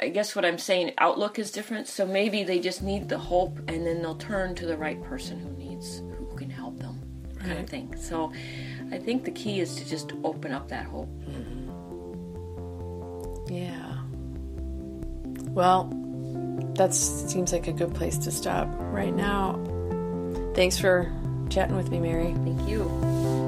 I 0.00 0.08
guess 0.08 0.36
what 0.36 0.44
I'm 0.44 0.58
saying, 0.58 0.92
outlook 0.98 1.38
is 1.38 1.50
different. 1.50 1.88
So 1.88 2.06
maybe 2.06 2.44
they 2.44 2.58
just 2.60 2.82
need 2.82 3.08
the 3.08 3.18
hope 3.18 3.58
and 3.68 3.86
then 3.86 4.02
they'll 4.02 4.16
turn 4.16 4.54
to 4.56 4.66
the 4.66 4.76
right 4.76 5.02
person 5.02 5.38
who 5.38 5.50
needs, 5.50 5.98
who 5.98 6.36
can 6.36 6.50
help 6.50 6.78
them, 6.78 7.00
kind 7.38 7.58
of 7.58 7.68
thing. 7.68 7.96
So 7.96 8.32
I 8.90 8.98
think 8.98 9.24
the 9.24 9.30
key 9.30 9.60
is 9.60 9.74
to 9.76 9.88
just 9.88 10.12
open 10.22 10.52
up 10.52 10.68
that 10.68 10.86
hope. 10.86 11.08
Yeah. 13.48 13.98
Well, 15.50 15.92
that 16.74 16.94
seems 16.94 17.52
like 17.52 17.68
a 17.68 17.72
good 17.72 17.94
place 17.94 18.18
to 18.18 18.30
stop 18.30 18.68
right 18.78 19.14
now. 19.14 19.60
Thanks 20.54 20.78
for 20.78 21.12
chatting 21.50 21.76
with 21.76 21.90
me, 21.90 22.00
Mary. 22.00 22.32
Thank 22.44 22.68
you. 22.68 23.43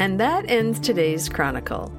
And 0.00 0.18
that 0.18 0.48
ends 0.50 0.80
today's 0.80 1.28
Chronicle. 1.28 1.92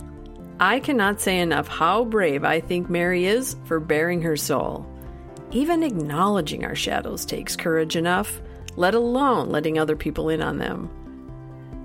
I 0.59 0.79
cannot 0.79 1.21
say 1.21 1.39
enough 1.39 1.67
how 1.67 2.03
brave 2.03 2.43
I 2.43 2.59
think 2.59 2.89
Mary 2.89 3.27
is 3.27 3.55
for 3.65 3.79
baring 3.79 4.23
her 4.23 4.35
soul. 4.35 4.87
Even 5.51 5.83
acknowledging 5.83 6.65
our 6.65 6.73
shadows 6.73 7.25
takes 7.25 7.55
courage 7.55 7.95
enough, 7.95 8.41
let 8.75 8.95
alone 8.95 9.49
letting 9.49 9.77
other 9.77 9.95
people 9.95 10.29
in 10.29 10.41
on 10.41 10.57
them. 10.57 10.89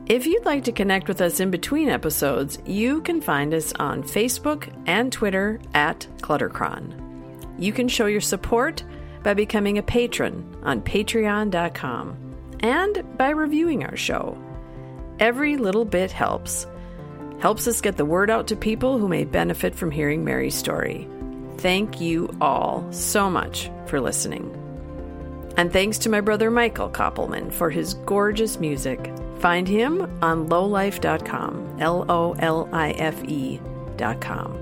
If 0.06 0.24
you'd 0.24 0.46
like 0.46 0.64
to 0.64 0.72
connect 0.72 1.06
with 1.06 1.20
us 1.20 1.38
in 1.38 1.50
between 1.50 1.90
episodes, 1.90 2.60
you 2.64 3.02
can 3.02 3.20
find 3.20 3.52
us 3.52 3.74
on 3.74 4.02
Facebook 4.02 4.72
and 4.86 5.12
Twitter 5.12 5.60
at 5.74 6.06
Cluttercron. 6.22 7.58
You 7.58 7.74
can 7.74 7.88
show 7.88 8.06
your 8.06 8.22
support 8.22 8.82
by 9.22 9.34
becoming 9.34 9.76
a 9.76 9.82
patron 9.82 10.56
on 10.62 10.80
patreon.com 10.80 12.16
and 12.60 13.18
by 13.18 13.30
reviewing 13.30 13.84
our 13.84 13.96
show. 13.96 14.40
Every 15.18 15.56
little 15.56 15.84
bit 15.84 16.12
helps. 16.12 16.66
Helps 17.38 17.66
us 17.66 17.80
get 17.80 17.96
the 17.96 18.04
word 18.04 18.30
out 18.30 18.48
to 18.48 18.56
people 18.56 18.98
who 18.98 19.08
may 19.08 19.24
benefit 19.24 19.74
from 19.74 19.90
hearing 19.90 20.24
Mary's 20.24 20.54
story. 20.54 21.08
Thank 21.58 22.00
you 22.00 22.28
all 22.40 22.86
so 22.92 23.30
much 23.30 23.70
for 23.86 24.00
listening. 24.00 24.52
And 25.56 25.72
thanks 25.72 25.96
to 25.98 26.10
my 26.10 26.20
brother 26.20 26.50
Michael 26.50 26.90
Koppelman 26.90 27.50
for 27.50 27.70
his 27.70 27.94
gorgeous 27.94 28.60
music. 28.60 29.10
Find 29.38 29.66
him 29.66 30.02
on 30.22 30.48
lolife.com, 30.48 31.78
L 31.80 32.04
O 32.10 32.32
L 32.38 32.68
I 32.72 32.90
F 32.92 33.22
E.com. 33.24 34.58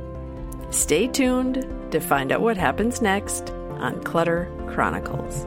Stay 0.71 1.09
tuned 1.09 1.67
to 1.91 2.01
find 2.01 2.31
out 2.31 2.43
what 2.43 2.57
happens 2.57 3.03
next 3.03 3.51
on 3.51 4.03
Clutter 4.05 4.51
Chronicles. 4.69 5.47